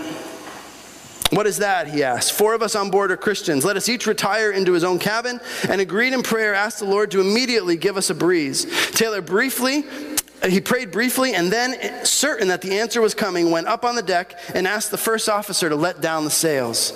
What 1.31 1.47
is 1.47 1.59
that? 1.59 1.89
He 1.89 2.03
asked. 2.03 2.33
Four 2.33 2.55
of 2.55 2.63
us 2.63 2.75
on 2.75 2.91
board 2.91 3.11
are 3.11 3.17
Christians. 3.17 3.65
Let 3.65 3.77
us 3.77 3.89
each 3.89 4.07
retire 4.07 4.51
into 4.51 4.73
his 4.73 4.83
own 4.83 4.99
cabin 4.99 5.41
and 5.69 5.81
agreed 5.81 6.13
in 6.13 6.23
prayer, 6.23 6.55
asked 6.55 6.79
the 6.79 6.87
Lord 6.87 7.11
to 7.11 7.21
immediately 7.21 7.77
give 7.77 7.97
us 7.97 8.11
a 8.11 8.15
breeze. 8.15 8.67
Taylor 8.93 9.21
briefly 9.21 9.85
Uh, 10.43 10.49
he 10.49 10.61
prayed 10.61 10.91
briefly 10.91 11.35
and 11.35 11.53
then, 11.53 11.75
uh, 11.75 12.05
certain 12.05 12.49
that 12.49 12.63
the 12.63 12.79
answer 12.79 13.01
was 13.01 13.15
coming, 13.15 13.51
went 13.51 13.67
up 13.67 13.85
on 13.85 13.97
the 13.97 14.03
deck 14.03 14.39
and 14.55 14.67
asked 14.67 14.91
the 14.91 14.99
first 14.99 15.29
officer 15.29 15.69
to 15.69 15.77
let 15.77 16.01
down 16.01 16.25
the 16.25 16.31
sails. 16.31 16.93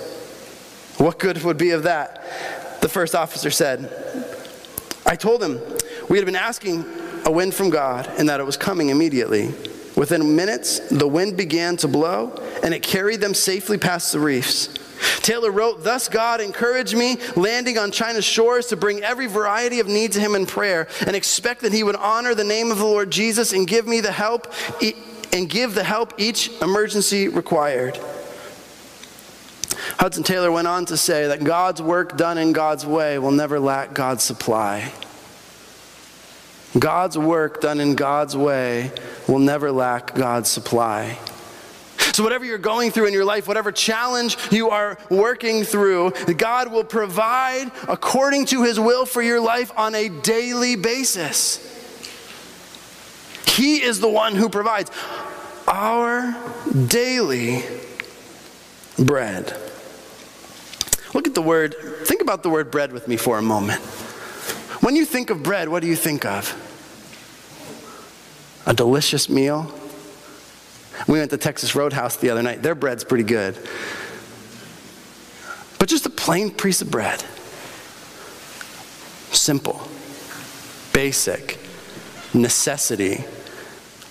What 0.97 1.19
good 1.19 1.41
would 1.43 1.57
be 1.57 1.71
of 1.71 1.83
that? 1.83 2.81
The 2.81 2.89
first 2.89 3.15
officer 3.15 3.49
said. 3.51 3.91
I 5.05 5.15
told 5.15 5.43
him 5.43 5.59
we 6.09 6.17
had 6.17 6.25
been 6.25 6.35
asking 6.35 6.85
a 7.25 7.31
wind 7.31 7.53
from 7.53 7.69
God 7.69 8.09
and 8.17 8.29
that 8.29 8.39
it 8.39 8.45
was 8.45 8.57
coming 8.57 8.89
immediately. 8.89 9.53
Within 9.95 10.35
minutes, 10.35 10.79
the 10.89 11.07
wind 11.07 11.37
began 11.37 11.77
to 11.77 11.87
blow 11.87 12.35
and 12.63 12.73
it 12.73 12.81
carried 12.81 13.21
them 13.21 13.33
safely 13.33 13.77
past 13.77 14.11
the 14.11 14.19
reefs. 14.19 14.69
Taylor 15.21 15.51
wrote, 15.51 15.83
Thus 15.83 16.07
God 16.07 16.41
encouraged 16.41 16.95
me, 16.95 17.17
landing 17.35 17.77
on 17.77 17.91
China's 17.91 18.25
shores, 18.25 18.67
to 18.67 18.75
bring 18.75 19.03
every 19.03 19.27
variety 19.27 19.79
of 19.79 19.87
need 19.87 20.11
to 20.13 20.19
Him 20.19 20.35
in 20.35 20.45
prayer 20.45 20.87
and 21.05 21.15
expect 21.15 21.61
that 21.61 21.73
He 21.73 21.83
would 21.83 21.95
honor 21.95 22.35
the 22.35 22.43
name 22.43 22.71
of 22.71 22.77
the 22.77 22.85
Lord 22.85 23.11
Jesus 23.11 23.53
and 23.53 23.67
give 23.67 23.87
me 23.87 24.01
the 24.01 24.11
help 24.11 24.51
and 25.31 25.49
give 25.49 25.73
the 25.73 25.83
help 25.83 26.13
each 26.17 26.49
emergency 26.61 27.27
required. 27.27 27.99
Hudson 29.97 30.23
Taylor 30.23 30.51
went 30.51 30.67
on 30.67 30.85
to 30.85 30.97
say 30.97 31.27
that 31.27 31.43
God's 31.43 31.81
work 31.81 32.17
done 32.17 32.37
in 32.37 32.53
God's 32.53 32.85
way 32.85 33.19
will 33.19 33.31
never 33.31 33.59
lack 33.59 33.93
God's 33.93 34.23
supply. 34.23 34.91
God's 36.77 37.17
work 37.17 37.61
done 37.61 37.79
in 37.79 37.95
God's 37.95 38.35
way 38.35 38.91
will 39.27 39.39
never 39.39 39.71
lack 39.71 40.15
God's 40.15 40.49
supply. 40.49 41.19
So, 42.13 42.23
whatever 42.23 42.45
you're 42.45 42.59
going 42.59 42.91
through 42.91 43.07
in 43.07 43.13
your 43.13 43.25
life, 43.25 43.47
whatever 43.47 43.71
challenge 43.71 44.37
you 44.51 44.69
are 44.69 44.99
working 45.09 45.63
through, 45.63 46.11
God 46.37 46.71
will 46.71 46.83
provide 46.83 47.71
according 47.87 48.45
to 48.47 48.63
his 48.63 48.79
will 48.79 49.07
for 49.07 49.23
your 49.23 49.41
life 49.41 49.71
on 49.75 49.95
a 49.95 50.09
daily 50.09 50.75
basis. 50.75 51.71
He 53.47 53.81
is 53.81 53.99
the 53.99 54.09
one 54.09 54.35
who 54.35 54.47
provides 54.47 54.91
our 55.67 56.35
daily 56.87 57.63
bread. 58.99 59.59
Look 61.15 61.27
at 61.27 61.33
the 61.33 61.41
word, 61.41 61.75
think 62.03 62.21
about 62.21 62.43
the 62.43 62.49
word 62.51 62.69
bread 62.69 62.91
with 62.91 63.07
me 63.07 63.17
for 63.17 63.39
a 63.39 63.41
moment. 63.41 63.81
When 64.81 64.95
you 64.95 65.03
think 65.05 65.31
of 65.31 65.41
bread, 65.41 65.67
what 65.67 65.81
do 65.81 65.87
you 65.87 65.95
think 65.95 66.25
of? 66.25 66.59
A 68.67 68.73
delicious 68.73 69.29
meal. 69.29 69.73
We 71.07 71.19
went 71.19 71.31
to 71.31 71.37
Texas 71.37 71.75
Roadhouse 71.75 72.15
the 72.17 72.29
other 72.29 72.41
night. 72.41 72.61
Their 72.61 72.75
bread's 72.75 73.03
pretty 73.03 73.23
good. 73.23 73.55
But 75.79 75.89
just 75.89 76.05
a 76.05 76.09
plain 76.09 76.51
piece 76.51 76.81
of 76.81 76.89
bread. 76.89 77.23
Simple, 79.31 79.81
basic, 80.93 81.59
necessity. 82.33 83.25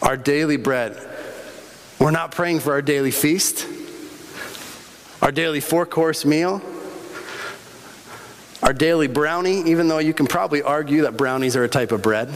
Our 0.03 0.17
daily 0.17 0.57
bread. 0.57 1.09
We're 1.99 2.11
not 2.11 2.33
praying 2.33 2.61
for 2.61 2.73
our 2.73 2.83
daily 2.83 3.13
feast, 3.13 3.67
our 5.23 5.33
daily 5.33 5.61
four 5.61 5.87
course 5.87 6.25
meal 6.25 6.61
our 8.63 8.73
daily 8.73 9.09
brownie, 9.09 9.63
even 9.63 9.89
though 9.89 9.99
you 9.99 10.15
can 10.15 10.27
probably 10.27 10.63
argue 10.63 11.03
that 11.03 11.17
brownies 11.17 11.57
are 11.57 11.65
a 11.65 11.69
type 11.69 11.91
of 11.93 12.01
bread. 12.01 12.33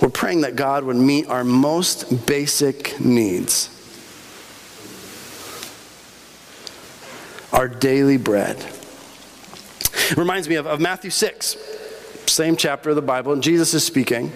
We're 0.00 0.10
praying 0.10 0.42
that 0.42 0.54
God 0.54 0.84
would 0.84 0.96
meet 0.96 1.28
our 1.28 1.42
most 1.42 2.26
basic 2.26 3.00
needs. 3.00 3.74
Our 7.52 7.66
daily 7.66 8.16
bread. 8.16 8.56
It 10.10 10.16
reminds 10.16 10.48
me 10.48 10.54
of, 10.54 10.66
of 10.66 10.80
Matthew 10.80 11.10
6, 11.10 11.56
same 12.26 12.56
chapter 12.56 12.90
of 12.90 12.96
the 12.96 13.02
Bible, 13.02 13.32
and 13.32 13.42
Jesus 13.42 13.74
is 13.74 13.84
speaking. 13.84 14.32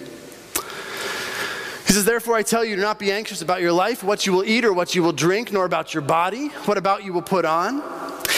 He 1.87 1.93
says, 1.93 2.05
Therefore, 2.05 2.35
I 2.35 2.43
tell 2.43 2.65
you, 2.65 2.75
do 2.75 2.81
not 2.81 2.99
be 2.99 3.11
anxious 3.11 3.41
about 3.41 3.61
your 3.61 3.71
life, 3.71 4.03
what 4.03 4.25
you 4.25 4.33
will 4.33 4.43
eat 4.43 4.65
or 4.65 4.73
what 4.73 4.95
you 4.95 5.01
will 5.01 5.13
drink, 5.13 5.53
nor 5.53 5.63
about 5.63 5.93
your 5.93 6.01
body, 6.01 6.49
what 6.65 6.77
about 6.77 7.03
you 7.05 7.13
will 7.13 7.21
put 7.21 7.45
on. 7.45 7.81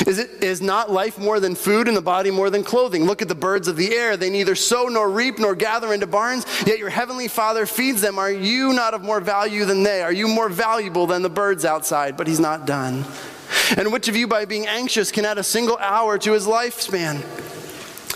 Is, 0.01 0.19
it, 0.19 0.43
is 0.43 0.62
not 0.62 0.91
life 0.91 1.17
more 1.17 1.39
than 1.39 1.55
food 1.55 1.88
and 1.88 1.95
the 1.95 2.01
body 2.01 2.29
more 2.29 2.49
than 2.49 2.63
clothing? 2.63 3.05
Look 3.05 3.21
at 3.21 3.27
the 3.27 3.36
birds 3.36 3.67
of 3.67 3.77
the 3.77 3.95
air. 3.95 4.17
They 4.17 4.29
neither 4.29 4.55
sow 4.55 4.88
nor 4.88 5.10
reap 5.10 5.39
nor 5.39 5.55
gather 5.55 5.93
into 5.93 6.08
barns, 6.08 6.45
yet 6.65 6.79
your 6.79 6.89
heavenly 6.89 7.27
Father 7.27 7.65
feeds 7.65 8.01
them. 8.01 8.19
Are 8.19 8.31
you 8.31 8.73
not 8.73 8.93
of 8.93 9.01
more 9.01 9.21
value 9.21 9.63
than 9.63 9.84
they? 9.84 10.01
Are 10.01 10.12
you 10.12 10.27
more 10.27 10.49
valuable 10.49 11.08
than 11.08 11.21
the 11.21 11.29
birds 11.29 11.63
outside? 11.63 12.17
But 12.17 12.27
he's 12.27 12.39
not 12.39 12.65
done. 12.65 13.05
And 13.77 13.91
which 13.93 14.08
of 14.08 14.15
you, 14.15 14.27
by 14.27 14.45
being 14.45 14.67
anxious, 14.67 15.12
can 15.12 15.23
add 15.23 15.38
a 15.38 15.43
single 15.43 15.77
hour 15.77 16.17
to 16.17 16.34
his 16.34 16.45
lifespan? 16.45 17.23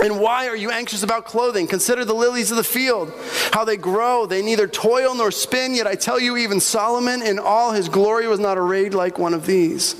And 0.02 0.20
why 0.20 0.48
are 0.48 0.56
you 0.56 0.72
anxious 0.72 1.04
about 1.04 1.26
clothing? 1.26 1.68
Consider 1.68 2.06
the 2.06 2.14
lilies 2.14 2.52
of 2.52 2.58
the 2.58 2.64
field, 2.64 3.12
how 3.52 3.66
they 3.66 3.78
grow. 3.78 4.26
They 4.26 4.42
neither 4.42 4.68
toil 4.68 5.14
nor 5.14 5.30
spin, 5.30 5.76
yet 5.76 5.88
I 5.88 5.96
tell 5.96 6.20
you, 6.20 6.38
even 6.38 6.60
Solomon 6.60 7.22
in 7.22 7.38
all 7.38 7.74
his 7.74 7.90
glory 7.90 8.28
was 8.28 8.40
not 8.40 8.58
arrayed 8.58 8.94
like 8.94 9.20
one 9.20 9.34
of 9.34 9.46
these. 9.46 9.96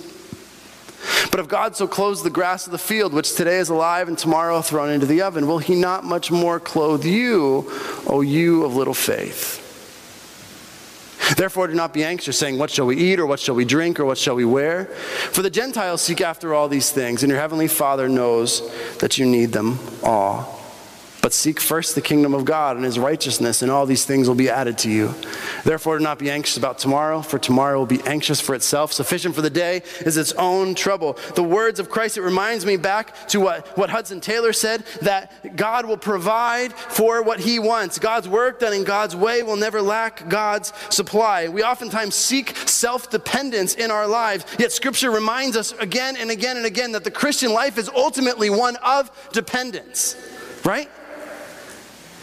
But 1.32 1.40
if 1.40 1.48
God 1.48 1.76
so 1.76 1.88
clothes 1.88 2.24
the 2.24 2.30
grass 2.30 2.66
of 2.66 2.72
the 2.72 2.78
field, 2.78 3.14
which 3.14 3.36
today 3.36 3.60
is 3.60 3.70
alive 3.70 4.08
and 4.08 4.18
tomorrow 4.18 4.62
thrown 4.62 4.90
into 4.90 5.06
the 5.06 5.22
oven, 5.22 5.48
will 5.48 5.60
he 5.60 5.76
not 5.76 6.04
much 6.04 6.32
more 6.32 6.60
clothe 6.60 7.06
you, 7.06 7.72
O 8.08 8.22
you 8.22 8.66
of 8.66 8.76
little 8.76 8.94
faith? 8.94 9.66
Therefore, 11.36 11.68
do 11.68 11.76
not 11.76 11.94
be 11.94 12.04
anxious, 12.04 12.38
saying, 12.40 12.58
What 12.58 12.72
shall 12.72 12.88
we 12.88 12.98
eat, 12.98 13.20
or 13.20 13.28
what 13.28 13.40
shall 13.40 13.56
we 13.56 13.64
drink, 13.64 14.00
or 14.00 14.06
what 14.06 14.18
shall 14.18 14.36
we 14.36 14.46
wear? 14.46 14.86
For 14.86 15.42
the 15.44 15.50
Gentiles 15.50 16.02
seek 16.02 16.22
after 16.22 16.54
all 16.54 16.68
these 16.68 16.92
things, 16.92 17.22
and 17.22 17.30
your 17.30 17.40
heavenly 17.40 17.68
Father 17.68 18.10
knows 18.10 18.68
that 18.98 19.18
you 19.18 19.26
need 19.26 19.52
them 19.52 19.80
all. 20.04 20.59
But 21.22 21.34
seek 21.34 21.60
first 21.60 21.96
the 21.96 22.02
kingdom 22.02 22.34
of 22.34 22.46
God 22.46 22.78
and 22.78 22.86
his 22.86 22.98
righteousness, 22.98 23.62
and 23.62 23.70
all 23.70 23.86
these 23.86 24.06
things 24.06 24.28
will 24.28 24.36
be 24.36 24.50
added 24.50 24.78
to 24.80 24.90
you. 24.90 25.14
Therefore, 25.66 25.98
do 25.98 26.04
not 26.04 26.18
be 26.18 26.32
anxious 26.32 26.56
about 26.56 26.80
tomorrow, 26.80 27.22
for 27.22 27.38
tomorrow 27.38 27.78
will 27.78 27.86
be 27.86 28.02
anxious 28.04 28.40
for 28.40 28.56
itself. 28.56 28.94
Sufficient 28.94 29.36
for 29.36 29.42
the 29.42 29.50
day 29.50 29.82
is 30.02 30.16
its 30.16 30.32
own 30.34 30.76
trouble. 30.76 31.18
The 31.36 31.44
words 31.44 31.80
of 31.80 31.90
Christ, 31.90 32.18
it 32.18 32.22
reminds 32.22 32.66
me 32.66 32.78
back 32.78 33.14
to 33.30 33.42
what, 33.42 33.68
what 33.78 33.90
Hudson 33.90 34.22
Taylor 34.22 34.54
said 34.54 34.86
that 35.02 35.56
God 35.58 35.86
will 35.86 35.98
provide 35.98 36.74
for 36.74 37.22
what 37.22 37.42
he 37.42 37.60
wants. 37.60 38.00
God's 38.00 38.30
work 38.30 38.60
done 38.60 38.74
in 38.74 38.86
God's 38.86 39.16
way 39.16 39.44
will 39.44 39.58
never 39.58 39.82
lack 39.82 40.30
God's 40.30 40.72
supply. 40.90 41.50
We 41.50 41.64
oftentimes 41.64 42.16
seek 42.16 42.56
self 42.56 43.10
dependence 43.10 43.76
in 43.76 43.92
our 43.92 44.08
lives, 44.08 44.46
yet 44.58 44.72
Scripture 44.72 45.12
reminds 45.12 45.58
us 45.58 45.74
again 45.74 46.16
and 46.16 46.32
again 46.32 46.56
and 46.56 46.66
again 46.66 46.94
that 46.94 47.04
the 47.04 47.12
Christian 47.12 47.52
life 47.52 47.78
is 47.78 47.90
ultimately 47.90 48.50
one 48.50 48.78
of 48.78 49.12
dependence, 49.34 50.16
right? 50.64 50.90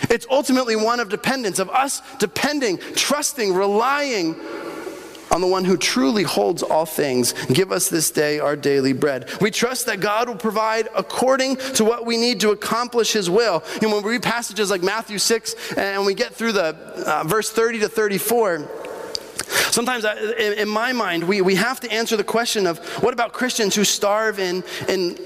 It's 0.02 0.26
ultimately 0.30 0.76
one 0.76 1.00
of 1.00 1.08
dependence, 1.08 1.58
of 1.58 1.70
us 1.70 2.02
depending, 2.18 2.78
trusting, 2.94 3.52
relying 3.52 4.36
on 5.30 5.40
the 5.40 5.46
one 5.46 5.64
who 5.64 5.76
truly 5.76 6.22
holds 6.22 6.62
all 6.62 6.86
things. 6.86 7.34
Give 7.48 7.72
us 7.72 7.88
this 7.88 8.10
day 8.10 8.38
our 8.38 8.56
daily 8.56 8.92
bread. 8.92 9.28
We 9.40 9.50
trust 9.50 9.86
that 9.86 10.00
God 10.00 10.28
will 10.28 10.36
provide 10.36 10.88
according 10.96 11.56
to 11.74 11.84
what 11.84 12.06
we 12.06 12.16
need 12.16 12.40
to 12.40 12.50
accomplish 12.50 13.12
his 13.12 13.28
will. 13.28 13.62
And 13.82 13.92
when 13.92 14.02
we 14.02 14.12
read 14.12 14.22
passages 14.22 14.70
like 14.70 14.82
Matthew 14.82 15.18
6 15.18 15.76
and 15.76 16.06
we 16.06 16.14
get 16.14 16.34
through 16.34 16.52
the 16.52 16.74
uh, 17.06 17.24
verse 17.26 17.50
30 17.50 17.80
to 17.80 17.88
34, 17.88 18.85
Sometimes, 19.76 20.06
I, 20.06 20.14
in, 20.14 20.70
my 20.70 20.94
mind, 20.94 21.22
we, 21.22 21.42
we 21.42 21.54
have 21.56 21.80
to 21.80 21.92
answer 21.92 22.16
the 22.16 22.24
question 22.24 22.66
of 22.66 22.78
what 23.02 23.12
about 23.12 23.34
Christians 23.34 23.74
who 23.74 23.84
starve 23.84 24.38
in, 24.38 24.64
in 24.88 25.16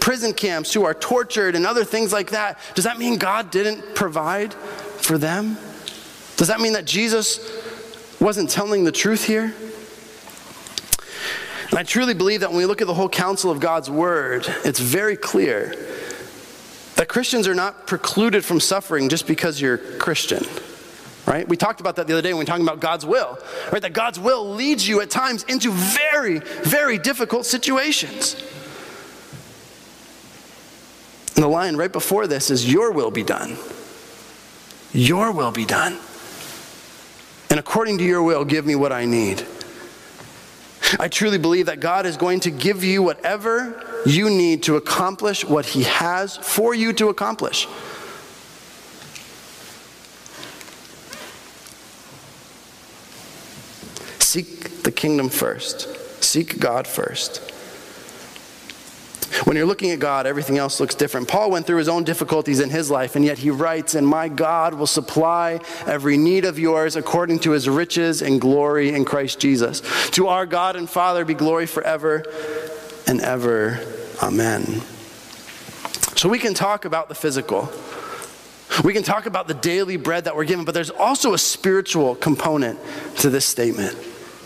prison 0.00 0.32
camps, 0.32 0.74
who 0.74 0.82
are 0.82 0.92
tortured, 0.92 1.54
and 1.54 1.64
other 1.64 1.84
things 1.84 2.12
like 2.12 2.30
that? 2.30 2.58
Does 2.74 2.82
that 2.82 2.98
mean 2.98 3.16
God 3.16 3.52
didn't 3.52 3.94
provide 3.94 4.54
for 4.54 5.18
them? 5.18 5.56
Does 6.36 6.48
that 6.48 6.60
mean 6.60 6.72
that 6.72 6.84
Jesus 6.84 7.48
wasn't 8.20 8.50
telling 8.50 8.82
the 8.82 8.90
truth 8.90 9.24
here? 9.24 9.54
And 11.70 11.78
I 11.78 11.84
truly 11.84 12.12
believe 12.12 12.40
that 12.40 12.48
when 12.48 12.58
we 12.58 12.66
look 12.66 12.80
at 12.80 12.88
the 12.88 12.94
whole 12.94 13.08
counsel 13.08 13.52
of 13.52 13.60
God's 13.60 13.88
word, 13.88 14.52
it's 14.64 14.80
very 14.80 15.16
clear 15.16 15.76
that 16.96 17.06
Christians 17.06 17.46
are 17.46 17.54
not 17.54 17.86
precluded 17.86 18.44
from 18.44 18.58
suffering 18.58 19.08
just 19.08 19.28
because 19.28 19.60
you're 19.60 19.78
Christian 19.78 20.44
right? 21.26 21.48
We 21.48 21.56
talked 21.56 21.80
about 21.80 21.96
that 21.96 22.06
the 22.06 22.12
other 22.14 22.22
day 22.22 22.30
when 22.30 22.38
we 22.38 22.42
were 22.42 22.46
talking 22.46 22.66
about 22.66 22.80
God's 22.80 23.06
will, 23.06 23.38
right? 23.70 23.82
That 23.82 23.92
God's 23.92 24.18
will 24.18 24.48
leads 24.54 24.86
you 24.86 25.00
at 25.00 25.10
times 25.10 25.44
into 25.44 25.70
very, 25.70 26.38
very 26.38 26.98
difficult 26.98 27.46
situations. 27.46 28.34
And 31.34 31.42
the 31.42 31.48
line 31.48 31.76
right 31.76 31.92
before 31.92 32.26
this 32.26 32.50
is, 32.50 32.70
Your 32.70 32.92
will 32.92 33.10
be 33.10 33.22
done. 33.22 33.56
Your 34.92 35.32
will 35.32 35.52
be 35.52 35.64
done. 35.64 35.98
And 37.50 37.58
according 37.58 37.98
to 37.98 38.04
your 38.04 38.22
will, 38.22 38.44
give 38.44 38.64
me 38.64 38.74
what 38.76 38.92
I 38.92 39.04
need. 39.04 39.46
I 40.98 41.08
truly 41.08 41.38
believe 41.38 41.66
that 41.66 41.80
God 41.80 42.06
is 42.06 42.16
going 42.16 42.40
to 42.40 42.50
give 42.50 42.82
you 42.82 43.02
whatever 43.02 44.02
you 44.06 44.30
need 44.30 44.62
to 44.64 44.76
accomplish 44.76 45.44
what 45.44 45.66
He 45.66 45.82
has 45.84 46.36
for 46.36 46.74
you 46.74 46.92
to 46.94 47.08
accomplish. 47.08 47.66
Seek 54.18 54.71
the 54.82 54.92
kingdom 54.92 55.28
first. 55.28 56.22
Seek 56.22 56.58
God 56.58 56.86
first. 56.86 57.52
When 59.44 59.56
you're 59.56 59.66
looking 59.66 59.90
at 59.90 59.98
God, 59.98 60.26
everything 60.26 60.58
else 60.58 60.78
looks 60.78 60.94
different. 60.94 61.26
Paul 61.26 61.50
went 61.50 61.66
through 61.66 61.78
his 61.78 61.88
own 61.88 62.04
difficulties 62.04 62.60
in 62.60 62.68
his 62.68 62.90
life, 62.90 63.16
and 63.16 63.24
yet 63.24 63.38
he 63.38 63.50
writes, 63.50 63.94
And 63.94 64.06
my 64.06 64.28
God 64.28 64.74
will 64.74 64.86
supply 64.86 65.60
every 65.86 66.18
need 66.18 66.44
of 66.44 66.58
yours 66.58 66.96
according 66.96 67.40
to 67.40 67.52
his 67.52 67.68
riches 67.68 68.20
and 68.20 68.40
glory 68.40 68.90
in 68.90 69.04
Christ 69.04 69.40
Jesus. 69.40 69.80
To 70.10 70.28
our 70.28 70.44
God 70.44 70.76
and 70.76 70.88
Father 70.88 71.24
be 71.24 71.34
glory 71.34 71.66
forever 71.66 72.24
and 73.06 73.20
ever. 73.20 73.80
Amen. 74.22 74.82
So 76.14 76.28
we 76.28 76.38
can 76.38 76.52
talk 76.52 76.84
about 76.84 77.08
the 77.08 77.14
physical. 77.14 77.72
We 78.84 78.92
can 78.92 79.02
talk 79.02 79.26
about 79.26 79.48
the 79.48 79.54
daily 79.54 79.96
bread 79.96 80.24
that 80.24 80.36
we're 80.36 80.44
given, 80.44 80.64
but 80.64 80.72
there's 80.72 80.90
also 80.90 81.34
a 81.34 81.38
spiritual 81.38 82.14
component 82.14 82.78
to 83.16 83.30
this 83.30 83.46
statement. 83.46 83.96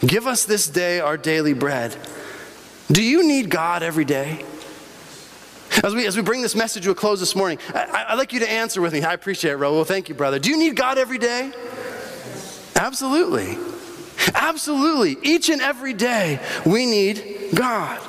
Give 0.01 0.27
us 0.27 0.45
this 0.45 0.69
day 0.69 1.01
our 1.01 1.17
daily 1.17 1.55
bread. 1.55 1.97
Do 2.91 3.03
you 3.03 3.27
need 3.27 3.51
God 3.51 3.83
every 3.83 4.05
day? 4.05 4.45
As 5.83 5.95
we, 5.95 6.07
as 6.07 6.17
we 6.17 6.23
bring 6.23 6.43
this 6.43 6.55
message 6.55 6.85
to 6.85 6.91
a 6.91 6.95
close 6.95 7.21
this 7.21 7.35
morning, 7.35 7.59
I, 7.75 8.07
would 8.11 8.19
like 8.19 8.33
you 8.33 8.41
to 8.41 8.51
answer 8.51 8.81
with 8.81 8.93
me. 8.93 9.03
I 9.03 9.13
appreciate 9.13 9.53
it, 9.53 9.59
Well, 9.59 9.85
Thank 9.85 10.09
you, 10.09 10.15
brother. 10.15 10.39
Do 10.39 10.51
you 10.51 10.59
need 10.59 10.77
God 10.77 10.99
every 10.99 11.19
day? 11.19 11.53
Absolutely. 12.75 13.59
Absolutely. 14.35 15.17
Each 15.23 15.49
and 15.49 15.61
every 15.61 15.93
day, 15.93 16.41
we 16.65 16.87
need 16.87 17.51
God. 17.55 18.01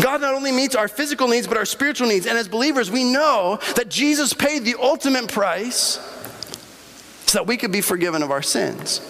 God 0.00 0.20
not 0.20 0.34
only 0.34 0.52
meets 0.52 0.74
our 0.74 0.88
physical 0.88 1.28
needs, 1.28 1.46
but 1.46 1.56
our 1.56 1.64
spiritual 1.64 2.08
needs. 2.08 2.26
And 2.26 2.38
as 2.38 2.48
believers, 2.48 2.90
we 2.90 3.04
know 3.04 3.58
that 3.76 3.88
Jesus 3.88 4.32
paid 4.32 4.64
the 4.64 4.76
ultimate 4.80 5.28
price 5.28 5.98
so 7.26 7.38
that 7.38 7.46
we 7.46 7.56
could 7.56 7.72
be 7.72 7.80
forgiven 7.80 8.22
of 8.22 8.30
our 8.30 8.42
sins. 8.42 9.00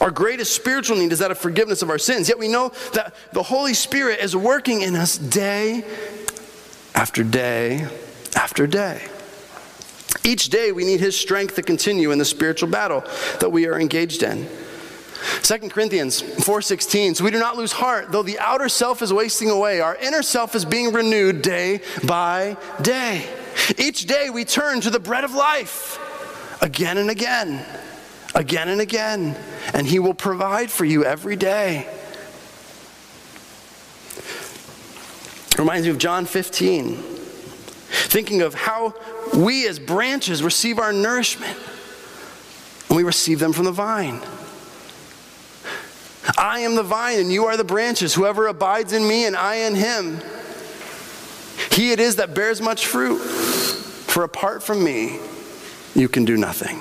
Our 0.00 0.10
greatest 0.10 0.54
spiritual 0.54 0.96
need 0.96 1.12
is 1.12 1.20
that 1.20 1.30
of 1.30 1.38
forgiveness 1.38 1.82
of 1.82 1.90
our 1.90 1.98
sins. 1.98 2.28
Yet 2.28 2.38
we 2.38 2.48
know 2.48 2.72
that 2.92 3.14
the 3.32 3.42
Holy 3.42 3.74
Spirit 3.74 4.20
is 4.20 4.34
working 4.34 4.82
in 4.82 4.96
us 4.96 5.16
day 5.16 5.84
after 6.94 7.22
day 7.22 7.86
after 8.36 8.66
day. 8.66 9.06
Each 10.24 10.48
day 10.48 10.72
we 10.72 10.84
need 10.84 11.00
His 11.00 11.18
strength 11.18 11.54
to 11.56 11.62
continue 11.62 12.10
in 12.10 12.18
the 12.18 12.24
spiritual 12.24 12.68
battle 12.68 13.04
that 13.40 13.50
we 13.50 13.66
are 13.66 13.78
engaged 13.78 14.22
in. 14.22 14.48
2 15.42 15.70
Corinthians 15.70 16.22
4:16 16.22 17.16
So 17.16 17.24
we 17.24 17.30
do 17.30 17.38
not 17.38 17.56
lose 17.56 17.72
heart 17.72 18.12
though 18.12 18.22
the 18.22 18.38
outer 18.38 18.68
self 18.68 19.00
is 19.00 19.12
wasting 19.12 19.48
away 19.48 19.80
our 19.80 19.96
inner 19.96 20.22
self 20.22 20.54
is 20.54 20.64
being 20.64 20.92
renewed 20.92 21.40
day 21.40 21.80
by 22.04 22.56
day. 22.82 23.26
Each 23.78 24.06
day 24.06 24.28
we 24.30 24.44
turn 24.44 24.80
to 24.82 24.90
the 24.90 25.00
bread 25.00 25.24
of 25.24 25.32
life 25.34 25.98
again 26.60 26.98
and 26.98 27.10
again 27.10 27.64
again 28.34 28.68
and 28.68 28.80
again 28.80 29.36
and 29.72 29.86
he 29.86 29.98
will 29.98 30.14
provide 30.14 30.70
for 30.70 30.84
you 30.84 31.04
every 31.04 31.36
day. 31.36 31.86
It 35.52 35.58
Reminds 35.58 35.86
me 35.86 35.90
of 35.90 35.98
John 35.98 36.26
15. 36.26 36.96
Thinking 36.96 38.42
of 38.42 38.54
how 38.54 38.94
we 39.34 39.68
as 39.68 39.78
branches 39.78 40.42
receive 40.42 40.78
our 40.78 40.92
nourishment 40.92 41.56
and 42.88 42.96
we 42.96 43.04
receive 43.04 43.38
them 43.38 43.52
from 43.52 43.64
the 43.64 43.72
vine. 43.72 44.20
I 46.36 46.60
am 46.60 46.74
the 46.74 46.82
vine 46.82 47.20
and 47.20 47.32
you 47.32 47.46
are 47.46 47.56
the 47.56 47.64
branches. 47.64 48.14
Whoever 48.14 48.46
abides 48.46 48.92
in 48.92 49.06
me 49.06 49.26
and 49.26 49.36
I 49.36 49.56
in 49.56 49.74
him, 49.74 50.20
he 51.70 51.92
it 51.92 52.00
is 52.00 52.16
that 52.16 52.34
bears 52.34 52.60
much 52.60 52.86
fruit. 52.86 53.18
For 53.18 54.22
apart 54.22 54.62
from 54.62 54.82
me, 54.82 55.18
you 55.94 56.08
can 56.08 56.24
do 56.24 56.36
nothing. 56.36 56.80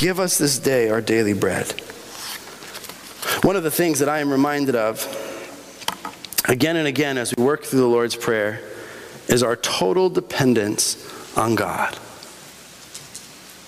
Give 0.00 0.18
us 0.18 0.38
this 0.38 0.58
day 0.58 0.88
our 0.88 1.02
daily 1.02 1.34
bread. 1.34 1.72
One 3.42 3.54
of 3.54 3.62
the 3.62 3.70
things 3.70 3.98
that 3.98 4.08
I 4.08 4.20
am 4.20 4.32
reminded 4.32 4.74
of 4.74 5.04
again 6.48 6.76
and 6.76 6.88
again 6.88 7.18
as 7.18 7.34
we 7.36 7.44
work 7.44 7.64
through 7.64 7.80
the 7.80 7.86
Lord's 7.86 8.16
Prayer 8.16 8.62
is 9.28 9.42
our 9.42 9.56
total 9.56 10.08
dependence 10.08 11.36
on 11.36 11.54
God. 11.54 11.98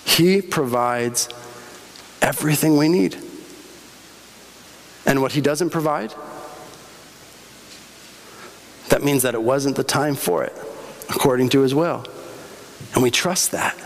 He 0.05 0.41
provides 0.41 1.29
everything 2.19 2.77
we 2.77 2.89
need. 2.89 3.15
And 5.05 5.21
what 5.21 5.33
He 5.33 5.41
doesn't 5.41 5.69
provide, 5.69 6.15
that 8.89 9.03
means 9.03 9.21
that 9.21 9.35
it 9.35 9.43
wasn't 9.43 9.75
the 9.75 9.83
time 9.83 10.15
for 10.15 10.43
it, 10.43 10.53
according 11.11 11.49
to 11.49 11.59
His 11.59 11.75
will. 11.75 12.03
And 12.95 13.03
we 13.03 13.11
trust 13.11 13.51
that, 13.51 13.77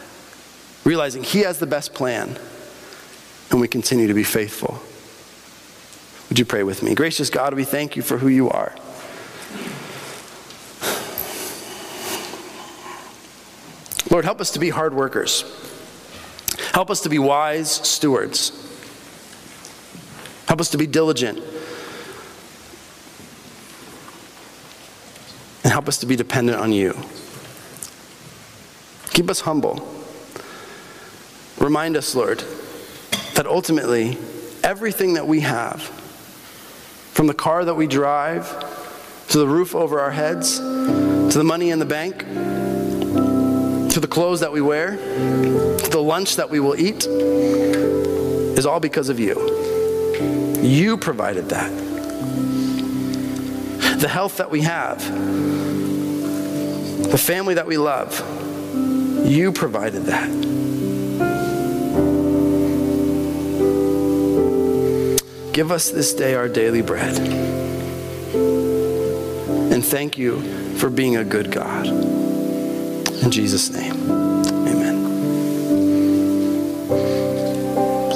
realizing 0.88 1.21
He 1.21 1.39
has 1.39 1.60
the 1.60 1.67
best 1.67 1.93
plan, 1.93 2.39
and 3.52 3.60
we 3.60 3.67
continue 3.67 4.08
to 4.08 4.13
be 4.13 4.23
faithful. 4.23 4.82
Would 6.30 6.39
you 6.39 6.45
pray 6.45 6.63
with 6.63 6.82
me? 6.82 6.95
Gracious 6.95 7.30
God, 7.30 7.54
we 7.54 7.65
thank 7.65 7.97
you 7.97 8.02
for 8.02 8.17
who 8.17 8.30
you 8.30 8.50
are. 8.50 8.73
Lord, 14.10 14.23
help 14.23 14.39
us 14.39 14.52
to 14.52 14.60
be 14.60 14.69
hard 14.69 14.93
workers. 14.93 15.43
Help 16.73 16.89
us 16.89 17.02
to 17.02 17.10
be 17.10 17.19
wise 17.19 17.69
stewards. 17.69 18.52
Help 20.47 20.62
us 20.62 20.69
to 20.69 20.78
be 20.78 20.88
diligent. 20.88 21.39
And 25.65 25.73
help 25.73 25.89
us 25.89 25.97
to 25.97 26.06
be 26.06 26.15
dependent 26.15 26.58
on 26.60 26.71
you. 26.71 26.97
Keep 29.10 29.30
us 29.30 29.41
humble. 29.41 29.96
Remind 31.60 31.98
us, 31.98 32.13
Lord, 32.15 32.43
that 33.34 33.48
ultimately 33.48 34.17
everything 34.63 35.15
that 35.15 35.28
we 35.28 35.39
have, 35.41 35.82
from 37.13 37.28
the 37.28 37.34
car 37.34 37.65
that 37.65 37.76
we 37.76 37.88
drive, 37.88 38.48
to 39.30 39.39
the 39.39 39.48
roof 39.48 39.76
over 39.76 40.00
our 40.00 40.12
heads, 40.12 40.60
to 40.60 41.34
the 41.34 41.43
money 41.43 41.72
in 41.72 41.80
the 41.80 41.86
bank, 41.86 42.20
to 42.20 44.00
the 44.00 44.08
clothes 44.08 44.39
that 44.41 44.52
we 44.52 44.62
wear, 44.62 44.91
to 44.98 45.89
the 45.89 46.02
lunch 46.02 46.36
that 46.36 46.50
we 46.50 46.60
will 46.60 46.80
eat, 46.80 47.06
is 47.08 48.65
all 48.65 48.80
because 48.80 49.10
of 49.10 49.20
you. 49.20 49.36
You 50.62 50.98
provided 50.98 51.50
that. 51.50 51.72
The 54.00 54.08
health 54.08 54.38
that 54.38 54.52
we 54.52 54.62
have, 54.62 55.04
the 57.12 57.17
family 57.17 57.56
that 57.56 57.65
we 57.65 57.78
love, 57.78 58.20
you 59.28 59.52
provided 59.52 60.04
that. 60.04 60.30
Give 65.58 65.72
us 65.72 65.89
this 65.89 66.13
day 66.13 66.36
our 66.36 66.48
daily 66.48 66.84
bread. 66.84 67.17
And 69.74 69.84
thank 69.84 70.15
you 70.15 70.39
for 70.76 70.91
being 70.91 71.15
a 71.15 71.24
good 71.24 71.52
God. 71.52 71.88
In 71.88 73.32
Jesus' 73.32 73.72
name. 73.72 74.16